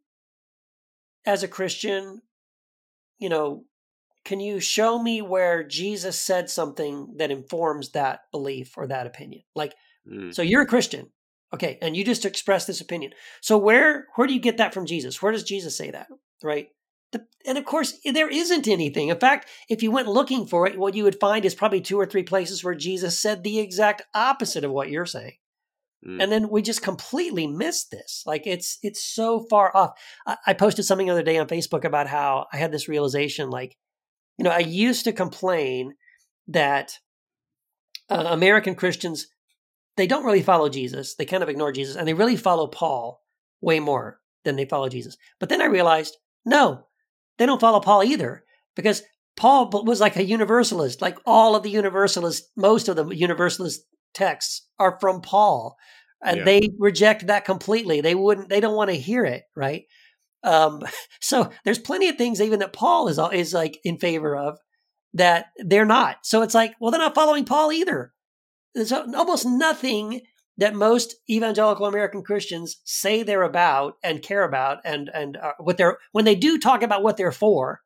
[1.24, 2.22] as a Christian,
[3.18, 3.64] you know,
[4.24, 9.42] can you show me where Jesus said something that informs that belief or that opinion?
[9.54, 9.74] Like
[10.08, 10.34] Mm.
[10.34, 11.10] so you're a Christian,
[11.54, 13.12] okay, and you just express this opinion.
[13.40, 15.22] So where where do you get that from Jesus?
[15.22, 16.08] Where does Jesus say that?
[16.42, 16.70] Right?
[17.12, 19.08] The, and of course, there isn't anything.
[19.08, 22.00] In fact, if you went looking for it, what you would find is probably two
[22.00, 25.34] or three places where Jesus said the exact opposite of what you're saying.
[26.06, 26.22] Mm.
[26.22, 28.22] And then we just completely missed this.
[28.26, 29.90] Like it's it's so far off.
[30.26, 33.50] I, I posted something the other day on Facebook about how I had this realization.
[33.50, 33.76] Like,
[34.38, 35.94] you know, I used to complain
[36.48, 36.98] that
[38.10, 39.28] uh, American Christians
[39.96, 41.14] they don't really follow Jesus.
[41.14, 43.22] They kind of ignore Jesus, and they really follow Paul
[43.60, 45.16] way more than they follow Jesus.
[45.38, 46.86] But then I realized, no,
[47.38, 48.44] they don't follow Paul either,
[48.74, 49.02] because
[49.36, 51.02] Paul was like a universalist.
[51.02, 53.82] Like all of the universalists, most of the universalist
[54.14, 55.76] texts are from Paul,
[56.22, 56.44] and Yeah.
[56.44, 58.00] they reject that completely.
[58.00, 58.48] They wouldn't.
[58.48, 59.84] They don't want to hear it, right?
[60.42, 60.82] Um,
[61.20, 64.58] so there's plenty of things even that Paul is is like in favor of
[65.14, 66.18] that they're not.
[66.22, 68.12] So it's like, well, they're not following Paul either.
[68.74, 70.22] There's almost nothing
[70.56, 75.76] that most evangelical American Christians say they're about and care about, and and uh, what
[75.76, 77.80] they're when they do talk about what they're for.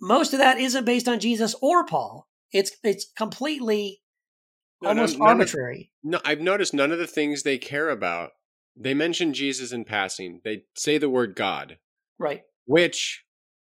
[0.00, 2.26] Most of that isn't based on Jesus or Paul.
[2.52, 3.99] It's it's completely
[4.82, 5.92] No, no, almost of- arbitrary.
[6.02, 8.30] No, I've noticed none of the things they care about.
[8.76, 10.40] They mention Jesus in passing.
[10.44, 11.78] They say the word God,
[12.18, 13.24] right, which,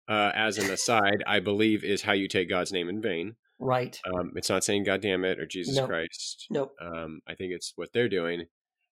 [0.08, 3.36] uh, as an aside, I believe is how you take God's name in vain.
[3.60, 4.00] right.
[4.14, 5.86] Um, it's not saying God damn it or Jesus No.
[5.88, 6.48] Christ.
[6.50, 6.74] Nope.
[6.82, 8.46] Um, I think it's what they're doing.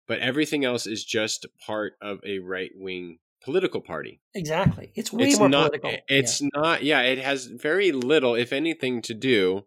[0.07, 4.21] But everything else is just part of a right wing political party.
[4.35, 4.91] Exactly.
[4.95, 5.71] It's way it's more not.
[5.71, 5.95] political.
[6.07, 6.83] It's not.
[6.83, 9.65] Yeah, it has very little, if anything, to do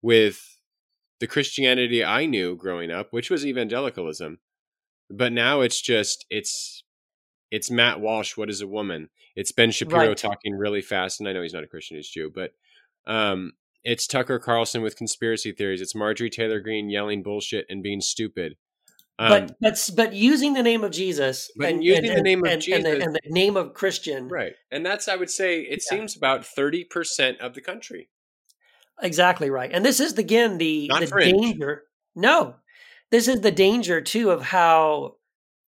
[0.00, 0.51] with
[1.22, 4.40] the Christianity I knew growing up, which was evangelicalism.
[5.08, 6.82] But now it's just it's
[7.52, 8.36] it's Matt Walsh.
[8.36, 9.08] What is a woman?
[9.36, 10.16] It's Ben Shapiro Right.
[10.16, 12.28] talking really fast, and I know he's not a Christian; he's Jew.
[12.34, 12.54] But
[13.06, 13.52] um,
[13.84, 15.80] it's Tucker Carlson with conspiracy theories.
[15.80, 18.56] It's Marjorie Taylor Greene yelling bullshit and being stupid.
[19.20, 22.52] Um, but but but using the name of Jesus, But using the name of and,
[22.54, 25.84] and the, Jesus- and the name of Christian, right, and that's I would say it
[25.88, 25.96] Yeah.
[25.98, 28.08] seems about thirty percent of the country.
[29.02, 29.70] Exactly right.
[29.72, 31.40] And this is again the Not the fringe.
[31.42, 31.84] danger.
[32.14, 32.56] No,
[33.10, 35.16] this is the danger too of how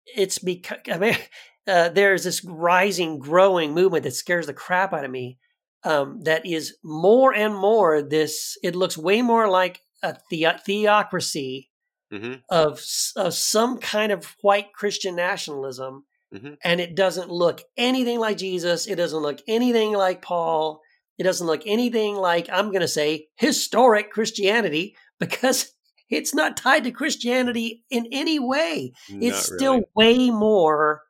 [0.05, 1.15] it's because I mean,
[1.67, 5.37] uh, there's this rising, growing movement that scares the crap out of me.
[5.83, 8.57] Um, that is more and more this.
[8.63, 11.69] It looks way more like a the- theocracy
[12.11, 12.81] hmm of
[13.15, 16.57] of some kind of white Christian nationalism, Mhm.
[16.63, 18.87] and it doesn't look anything like Jesus.
[18.87, 20.81] It doesn't look anything like Paul.
[21.19, 25.71] It doesn't look anything like I'm going to say historic Christianity because
[26.09, 28.93] it's not tied to Christianity in any way.
[29.09, 29.85] it's Not still really.
[29.95, 31.01] way more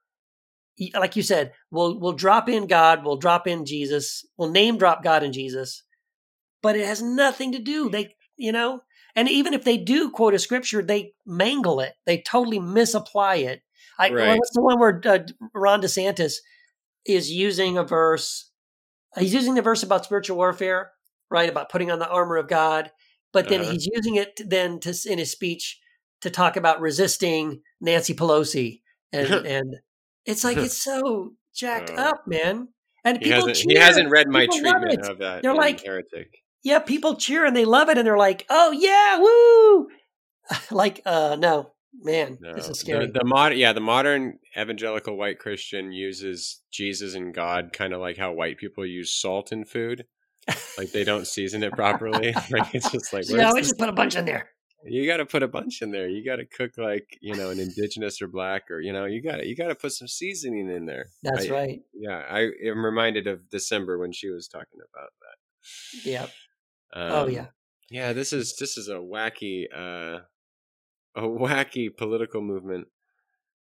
[0.93, 5.03] like you said, we'll we'll drop in God, we'll drop in Jesus, we'll name drop
[5.03, 5.83] God and Jesus,
[6.61, 7.89] but it has nothing to do.
[7.89, 8.81] They, you know,
[9.15, 11.93] and even if they do quote a scripture, they mangle it.
[12.05, 13.61] They totally misapply it.
[13.97, 14.37] I Right.
[14.37, 15.19] what's the one where uh,
[15.53, 16.35] Ron DeSantis
[17.05, 18.48] is using a verse?
[19.19, 20.91] He's using the verse about spiritual warfare,
[21.29, 21.49] right?
[21.49, 22.91] About putting on the armor of God,
[23.33, 23.71] but then Uh-huh.
[23.71, 25.79] he's using it then to in his speech
[26.21, 28.81] to talk about resisting Nancy Pelosi,
[29.13, 29.75] and and
[30.25, 32.01] it's like it's so jacked Oh.
[32.01, 32.69] up, man.
[33.05, 33.65] And He people hasn't, cheer.
[33.69, 35.41] he hasn't read my People treatment of that.
[35.41, 36.43] They're like- heretic.
[36.61, 39.87] Yeah, people cheer and they love it, and they're like, "Oh yeah, woo!"
[40.71, 43.07] like, uh, no, man, No, this is scary.
[43.07, 48.01] The, the mod, yeah, the modern evangelical white Christian uses Jesus and God kind of
[48.01, 50.05] like how white people use salt in food.
[50.77, 52.33] Like they don't season it properly.
[52.51, 54.49] like it's just like yeah, we just put a bunch in there.
[54.83, 56.07] you got to put a bunch in there.
[56.07, 59.21] You got to cook like you know an indigenous or black or you know you
[59.21, 61.07] got to you got to put some seasoning in there.
[61.23, 61.79] That's I- right.
[61.93, 66.05] Yeah, I am reminded of December when she was talking about that.
[66.05, 66.27] Yeah.
[66.93, 67.47] Um, oh yeah.
[67.91, 68.13] yeah.
[68.13, 70.21] This is this is a wacky, uh,
[71.23, 72.87] a wacky political movement.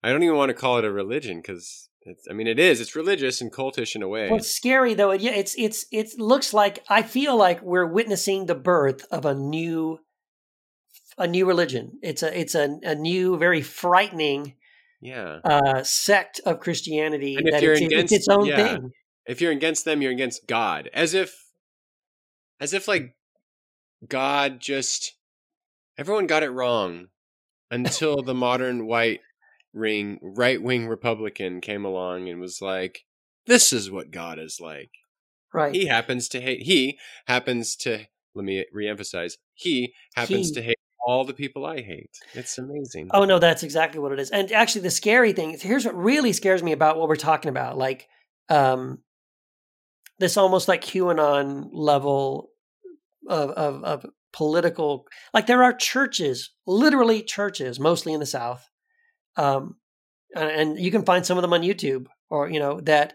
[0.03, 2.27] I don't even want to call it a religion because it's.
[2.31, 2.81] I mean, it is.
[2.81, 4.29] It's religious and cultish in a way.
[4.29, 5.13] Well, it's scary though.
[5.13, 9.35] Yeah, it's it's it looks like I feel like we're witnessing the birth of a
[9.35, 10.01] new
[11.17, 11.99] a new religion.
[12.03, 14.55] It's a it's a, a new, very frightening
[15.01, 15.39] yeah.
[15.45, 18.57] uh, sect of Christianity And if that you're it's, it's its own yeah.
[18.57, 18.91] thing.
[19.27, 20.91] If you're against them, you're against God.
[20.93, 21.35] As if,
[22.61, 23.15] as if like
[24.07, 25.15] God just
[25.97, 27.09] everyone got it wrong
[27.75, 29.21] until the modern white
[29.73, 33.01] ring right wing Republican came along and was like,
[33.47, 34.91] "This is what God is like."
[35.53, 35.75] Right.
[35.75, 36.63] He happens to hate.
[36.63, 38.07] He happens to.
[38.35, 39.35] Let me reemphasize.
[39.55, 40.55] He happens He.
[40.55, 42.11] to hate all the people I hate.
[42.33, 43.11] It's amazing.
[43.13, 44.31] Oh no, that's exactly what it is.
[44.31, 47.51] And actually, the scary thing is here's what really scares me about what we're talking
[47.51, 47.77] about.
[47.77, 48.09] Like,
[48.49, 48.99] um,
[50.19, 52.51] this almost like QAnon level
[53.29, 55.07] of of, of political.
[55.33, 58.69] Like, there are churches, literally churches, mostly in the South,
[59.37, 59.77] um,
[60.37, 63.15] and, you can find some of them on YouTube, or you know that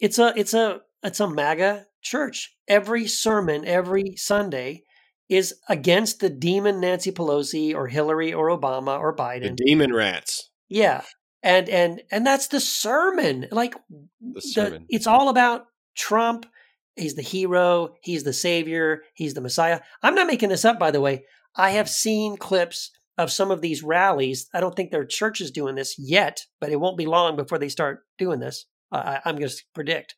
[0.00, 2.56] it's a it's a it's a MAGA church.
[2.66, 4.82] Every sermon, every Sunday.
[5.28, 10.48] Is against the demon Nancy Pelosi or Hillary or Obama or biden the demon rats.
[10.70, 11.02] Yeah.
[11.42, 13.46] And and and that's the sermon.
[13.50, 13.74] Like
[14.22, 14.86] The sermon.
[14.88, 16.46] it's all about Trump.
[16.98, 19.80] He's the hero, he's the savior, he's the messiah.
[20.02, 21.24] I'm not making this up by the way.
[21.56, 24.48] I have seen clips of some of these rallies.
[24.54, 27.58] I don't think their church is doing this yet, but it won't be long before
[27.58, 28.66] they start doing this.
[28.92, 30.14] I, I'm going to predict.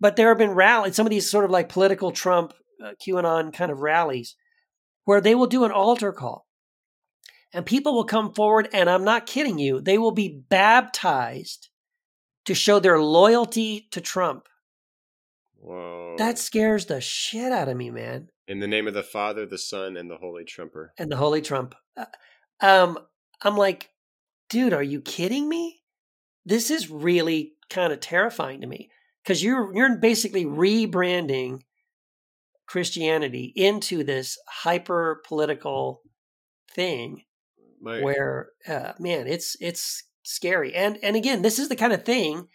[0.00, 3.52] But there have been rallies, some of these sort of like political Trump, uh, QAnon
[3.52, 4.34] kind of rallies,
[5.04, 6.46] where they will do an altar call
[7.52, 11.70] and people will come forward and i'm not kidding you they will be baptized
[12.44, 14.46] to show their loyalty to trump
[15.66, 16.14] Whoa.
[16.18, 18.28] that scares the shit out of me man.
[18.46, 20.92] In the name of the Father, the Son, and the Holy Trumper.
[20.96, 21.74] and the holy trump.
[21.96, 22.04] Uh,
[22.60, 22.98] um
[23.42, 23.90] i'm like
[24.48, 25.82] dude are you kidding me?
[26.44, 28.90] This is really kind of terrifying to me.
[29.24, 31.62] Because you're you're basically rebranding
[32.68, 36.02] christianity into this hyper political
[36.74, 37.22] thing
[37.80, 40.74] My, where uh, man it's it's scary.
[40.74, 42.46] And and again this is the kind of thing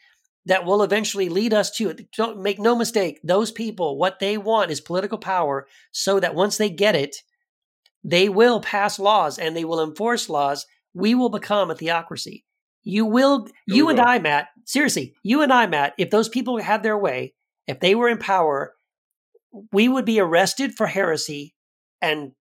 [0.46, 4.38] that will eventually lead us to it don't make no mistake those people what they
[4.38, 7.16] want is political power so that once they get it
[8.04, 10.66] they will pass laws and they will enforce laws.
[10.94, 12.46] We will become a theocracy.
[12.84, 16.58] You will Yeah, you and i matt seriously you and i matt if those people
[16.58, 17.36] had their way
[17.68, 18.74] if they were in power
[19.72, 21.54] we would be arrested for heresy
[22.02, 22.32] and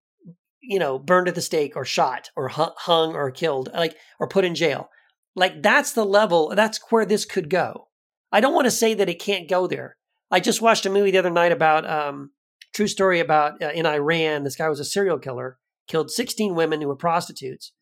[0.59, 4.43] you know burned at the stake or shot or hung or killed like or put
[4.43, 4.89] in jail.
[5.35, 7.87] Like that's the level that's where this could go
[8.31, 9.97] i don't want to say that it can't go there.
[10.33, 12.31] I just watched a movie the other night about um
[12.73, 15.57] true story about uh, in iran this guy was a serial killer
[15.87, 17.73] killed 16 women who were prostitutes.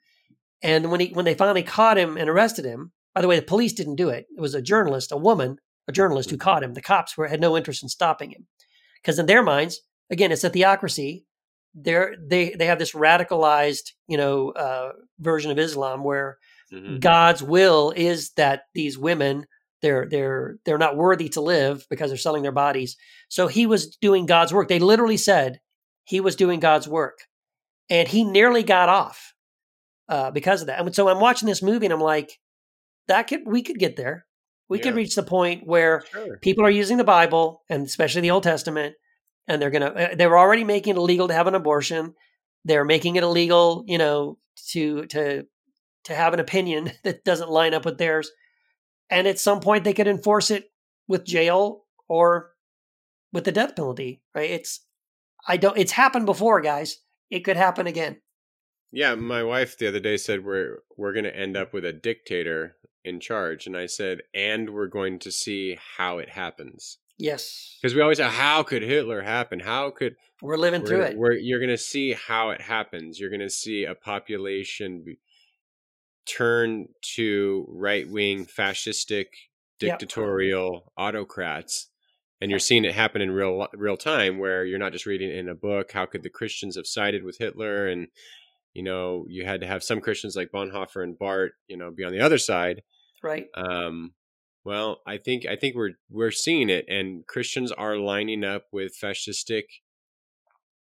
[0.63, 3.45] And when he when they finally caught him and arrested him by the way the
[3.45, 4.25] police didn't do it.
[4.35, 6.73] It was a journalist a woman a journalist who caught him.
[6.73, 8.47] The cops were had no interest in stopping him.
[9.01, 11.25] Because in their minds again it's a theocracy.
[11.75, 16.37] They're they they have this radicalized you know uh, version of islam where
[16.71, 16.99] Mhm.
[16.99, 19.45] God's will is that these women
[19.81, 22.97] they're they're they're not worthy to live because they're selling their bodies.
[23.29, 24.67] So he was doing God's work.
[24.67, 25.59] They literally said
[26.03, 27.19] he was doing God's work,
[27.89, 29.33] and he nearly got off
[30.09, 30.79] uh, because of that.
[30.79, 32.39] And so I'm watching this movie and I'm like,
[33.07, 34.25] that could we could get there.
[34.67, 34.83] We Yeah.
[34.85, 36.37] could reach the point where Sure.
[36.41, 38.95] people are using the Bible and especially the Old Testament,
[39.47, 42.13] and they're gonna uh, they were already making it illegal to have an abortion.
[42.65, 44.37] They're making it illegal, you know,
[44.71, 45.45] to to
[46.05, 48.29] to have an opinion that doesn't line up with theirs.
[49.09, 50.71] And at some point, they could enforce it
[51.07, 52.51] with jail or
[53.33, 54.21] with the death penalty.
[54.35, 54.51] Right?
[54.51, 54.81] It's
[55.47, 55.77] I don't.
[55.77, 56.99] It's happened before, guys.
[57.29, 58.21] It could happen again.
[58.91, 61.93] Yeah, my wife the other day said we're we're going to end up with a
[61.93, 67.77] dictator in charge, and I said, and we're going to see how it happens Yes,
[67.81, 69.59] because we always say, how could Hitler happen?
[69.59, 71.17] How could we're living through we're, it.
[71.17, 73.19] we're- you're going to see how it happens.
[73.19, 75.03] You're going to see a population
[76.25, 79.25] turn to right wing, fascistic,
[79.81, 79.99] Yep.
[79.99, 81.89] dictatorial autocrats.
[82.41, 85.47] And you're seeing it happen in real real time, where you're not just reading in
[85.47, 85.91] a book.
[85.93, 87.87] How could the Christians have sided with Hitler?
[87.87, 88.07] And
[88.73, 92.03] you know, you had to have some Christians like Bonhoeffer and Barth, you know, be
[92.03, 92.83] on the other side.
[93.23, 93.47] Right.
[93.55, 94.13] Um,
[94.63, 98.93] well, I think I think we're we're seeing it, and Christians are lining up with
[99.01, 99.63] fascistic,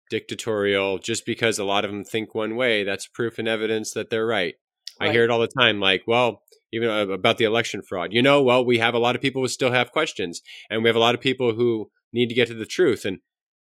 [0.09, 0.97] dictatorial.
[0.99, 4.25] Just because a lot of them think one way, that's proof and evidence that they're
[4.25, 4.55] right.
[4.99, 5.13] I Right.
[5.13, 6.41] hear it all the time, like, well,
[6.73, 8.11] even about the election fraud.
[8.13, 10.89] You know, well, we have a lot of people who still have questions, and we
[10.89, 13.19] have a lot of people who need to get to the truth, and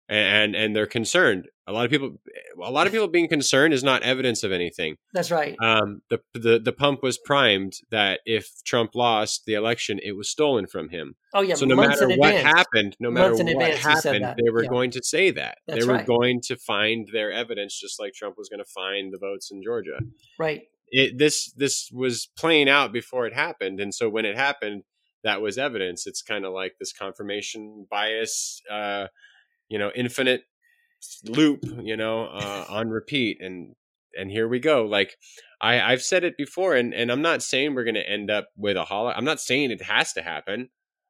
[0.09, 1.47] and and they're concerned.
[1.67, 2.17] A lot of people,
[2.61, 5.55] a lot of people being concerned is not evidence of anything That's right.
[5.63, 10.29] um, the, the the pump was primed that if Trump lost the election, it was
[10.29, 11.15] stolen from him.
[11.33, 11.55] Oh yeah.
[11.55, 12.43] so no matter what advance.
[12.57, 14.69] happened, no matter Months in what advance he said happened, they were Yeah.
[14.69, 15.59] going to say that.
[15.65, 16.05] That's they were right.
[16.05, 19.63] going to find their evidence, just like Trump was going to find the votes in
[19.63, 19.97] Georgia.
[20.37, 20.63] Right.
[20.91, 24.83] It this this was playing out before it happened, and so when it happened,
[25.23, 26.05] that was evidence.
[26.05, 29.07] It's kind of like this confirmation bias, uh,
[29.69, 30.43] you know, infinite
[31.25, 33.75] loop, you know, uh, on repeat, and
[34.17, 34.85] and here we go.
[34.85, 35.15] Like
[35.61, 38.49] I, I've said it before, and and I'm not saying we're going to end up
[38.57, 39.11] with a holo.
[39.11, 40.69] I'm not saying it has to happen,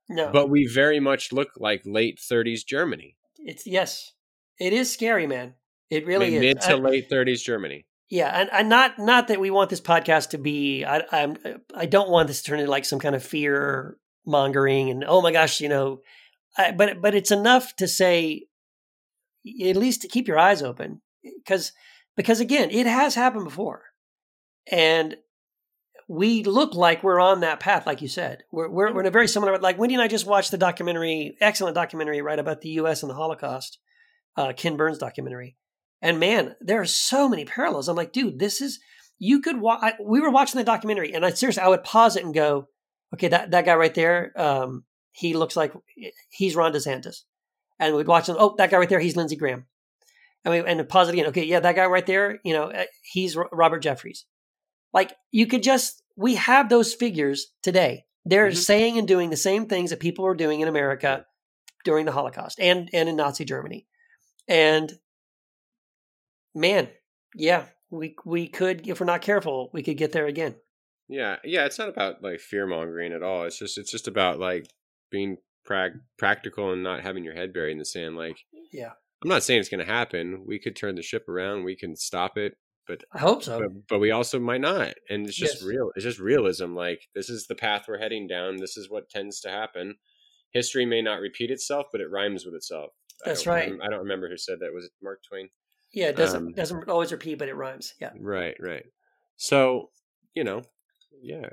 [0.09, 0.29] No.
[0.31, 4.13] but we very much look like late 30s Germany, It's yes,
[4.59, 5.55] it is scary, man.
[5.89, 6.41] It really mid, is.
[6.41, 7.85] mid to I- late 30s Germany.
[8.11, 10.83] Yeah, and, and not not that we want this podcast to be.
[10.83, 11.37] I I'm
[11.73, 15.21] I don't want this to turn into like some kind of fear mongering and oh
[15.21, 16.01] my gosh, you know.
[16.57, 18.47] I, but but it's enough to say,
[19.63, 21.71] at least to keep your eyes open, because
[22.17, 23.83] because again, it has happened before,
[24.69, 25.15] and
[26.09, 28.43] we look like we're on that path, like you said.
[28.51, 29.57] We're we're, we're in a very similar.
[29.57, 33.03] Like Wendy and I just watched the documentary, excellent documentary, right about the U.S.
[33.03, 33.79] and the Holocaust,
[34.35, 35.55] uh, Ken Burns documentary,
[36.01, 37.87] and man, there are so many parallels.
[37.87, 38.79] I'm like, dude, this is
[39.19, 39.59] you could.
[39.61, 42.33] Wa- I, we were watching the documentary, and I seriously, I would pause it and
[42.33, 42.67] go,
[43.13, 45.73] okay, that that guy right there, um, he looks like
[46.29, 47.23] he's Ron DeSantis,
[47.79, 48.35] and we'd watch him.
[48.39, 49.65] Oh, that guy right there, he's Lindsey Graham,
[50.43, 51.27] and we and pause it again.
[51.27, 54.23] Okay, yeah, that guy right there, you know, uh, he's Robert Jeffress.
[54.93, 58.05] Like you could just, we have those figures today.
[58.25, 58.57] They're Mhm.
[58.57, 61.25] saying and doing the same things that people were doing in America
[61.85, 63.85] during the Holocaust and and in Nazi Germany,
[64.47, 64.91] and
[66.55, 66.89] man,
[67.35, 70.55] yeah, we we could if we're not careful, we could get there again.
[71.07, 71.65] Yeah, yeah.
[71.65, 73.43] It's not about like fear mongering at all.
[73.43, 74.67] It's just it's just about like
[75.09, 78.15] being prag- practical and not having your head buried in the sand.
[78.15, 78.37] Like
[78.71, 78.91] Yeah,
[79.21, 80.43] I'm not saying it's going to happen.
[80.47, 81.63] We could turn the ship around.
[81.65, 82.53] We can stop it.
[82.87, 83.59] But I hope so.
[83.59, 85.63] but, but we also might not and it's just Yes.
[85.63, 89.07] real it's just realism like this is the path we're heading down this is what
[89.07, 89.95] tends to happen
[90.51, 92.89] history may not repeat itself but it rhymes with itself
[93.23, 93.73] That's don't right.
[93.83, 95.49] i don't remember who said that was it mark twain
[95.93, 97.93] Yeah, it doesn't Um, doesn't always repeat, but it rhymes.
[97.99, 98.85] Yeah, right right
[99.37, 99.89] so
[100.33, 100.61] you know
[101.21, 101.49] yeah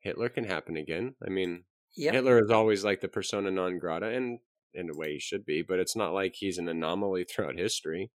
[0.00, 1.64] hitler can happen again i mean
[1.96, 4.40] yeah, hitler is always like the persona non grata and
[4.74, 8.10] in a way he should be but it's not like he's an anomaly throughout history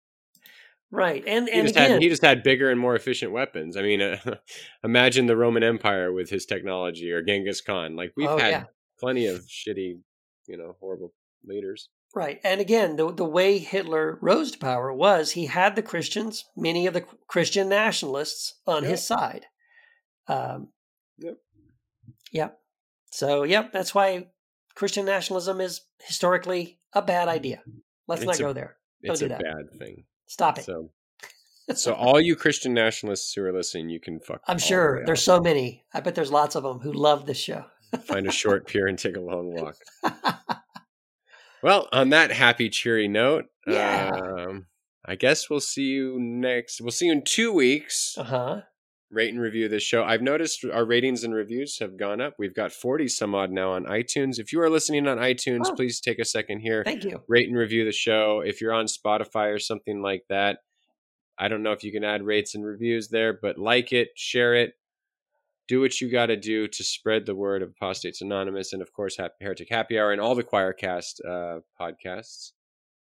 [0.91, 1.23] right.
[1.27, 3.77] And he and just again, had he just had bigger and more efficient weapons.
[3.77, 4.17] I mean, uh,
[4.83, 7.95] imagine the Roman Empire with his technology or Genghis Khan.
[7.95, 8.63] Like we've Oh, had yeah.
[8.99, 9.99] plenty of shitty,
[10.47, 11.13] you know, horrible
[11.45, 11.89] leaders.
[12.15, 12.39] Right.
[12.45, 16.87] And again, the, the way Hitler rose to power was he had the Christians, many
[16.87, 18.89] of the Christian nationalists on Yep.
[18.91, 19.45] his side.
[20.27, 20.69] Um,
[21.17, 21.37] Yep.
[22.31, 22.59] Yep.
[23.11, 24.27] So, yep, that's why
[24.75, 27.61] Christian nationalism is historically a bad idea.
[28.07, 28.77] Let's It's not a- go there.
[29.03, 29.41] Don't It's do a that.
[29.41, 30.05] bad thing.
[30.25, 30.65] Stop it.
[30.65, 30.91] So,
[31.73, 34.41] so all you Christian nationalists who are listening, you can fuck.
[34.47, 35.83] I'm the sure way there's so many.
[35.93, 37.65] I bet there's lots of them who love this show.
[38.05, 39.75] find a short pier and take a long walk.
[41.65, 44.11] Well, on that happy, cheery note, Yeah.
[44.13, 44.67] um,
[45.03, 46.79] I guess we'll see you next.
[46.79, 48.13] We'll see you in two weeks.
[48.19, 48.61] uh huh.
[49.09, 50.03] rate and review this show.
[50.03, 52.33] I've noticed our ratings and reviews have gone up.
[52.37, 54.37] We've got 40 some odd now on iTunes.
[54.37, 55.73] If you are listening on iTunes, Oh.
[55.75, 57.23] please take a second here, Thank you.
[57.27, 58.41] rate and review the show.
[58.45, 60.59] If you're on Spotify or something like that,
[61.39, 64.53] I don't know if you can add rates and reviews there, but like it, share
[64.53, 64.73] it,
[65.67, 68.93] do what you got to do to spread the word of Apostates Anonymous, and of
[68.93, 72.51] course, Heretic Happy Hour and all the QuoirCast uh, podcasts.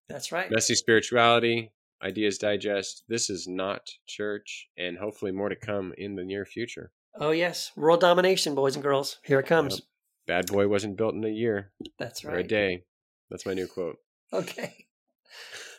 [0.09, 0.51] That's right.
[0.51, 3.05] Messy Spirituality, Ideas Digest.
[3.09, 6.93] This is not church, and hopefully more to come in the near future.
[7.15, 9.19] Oh yes, world domination, boys and girls.
[9.25, 9.75] Here it comes.
[9.75, 9.85] Yep.
[10.27, 11.73] Bad boy wasn't built in a year.
[11.99, 12.37] That's right.
[12.37, 12.85] Or a day.
[13.31, 13.97] That's my new quote.
[14.33, 14.87] Okay.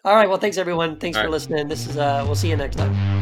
[0.03, 0.30] All right.
[0.30, 0.97] Well, thanks everyone.
[0.97, 1.32] Thanks All for right.
[1.32, 1.67] listening.
[1.67, 3.18] This is uh we'll see you next time.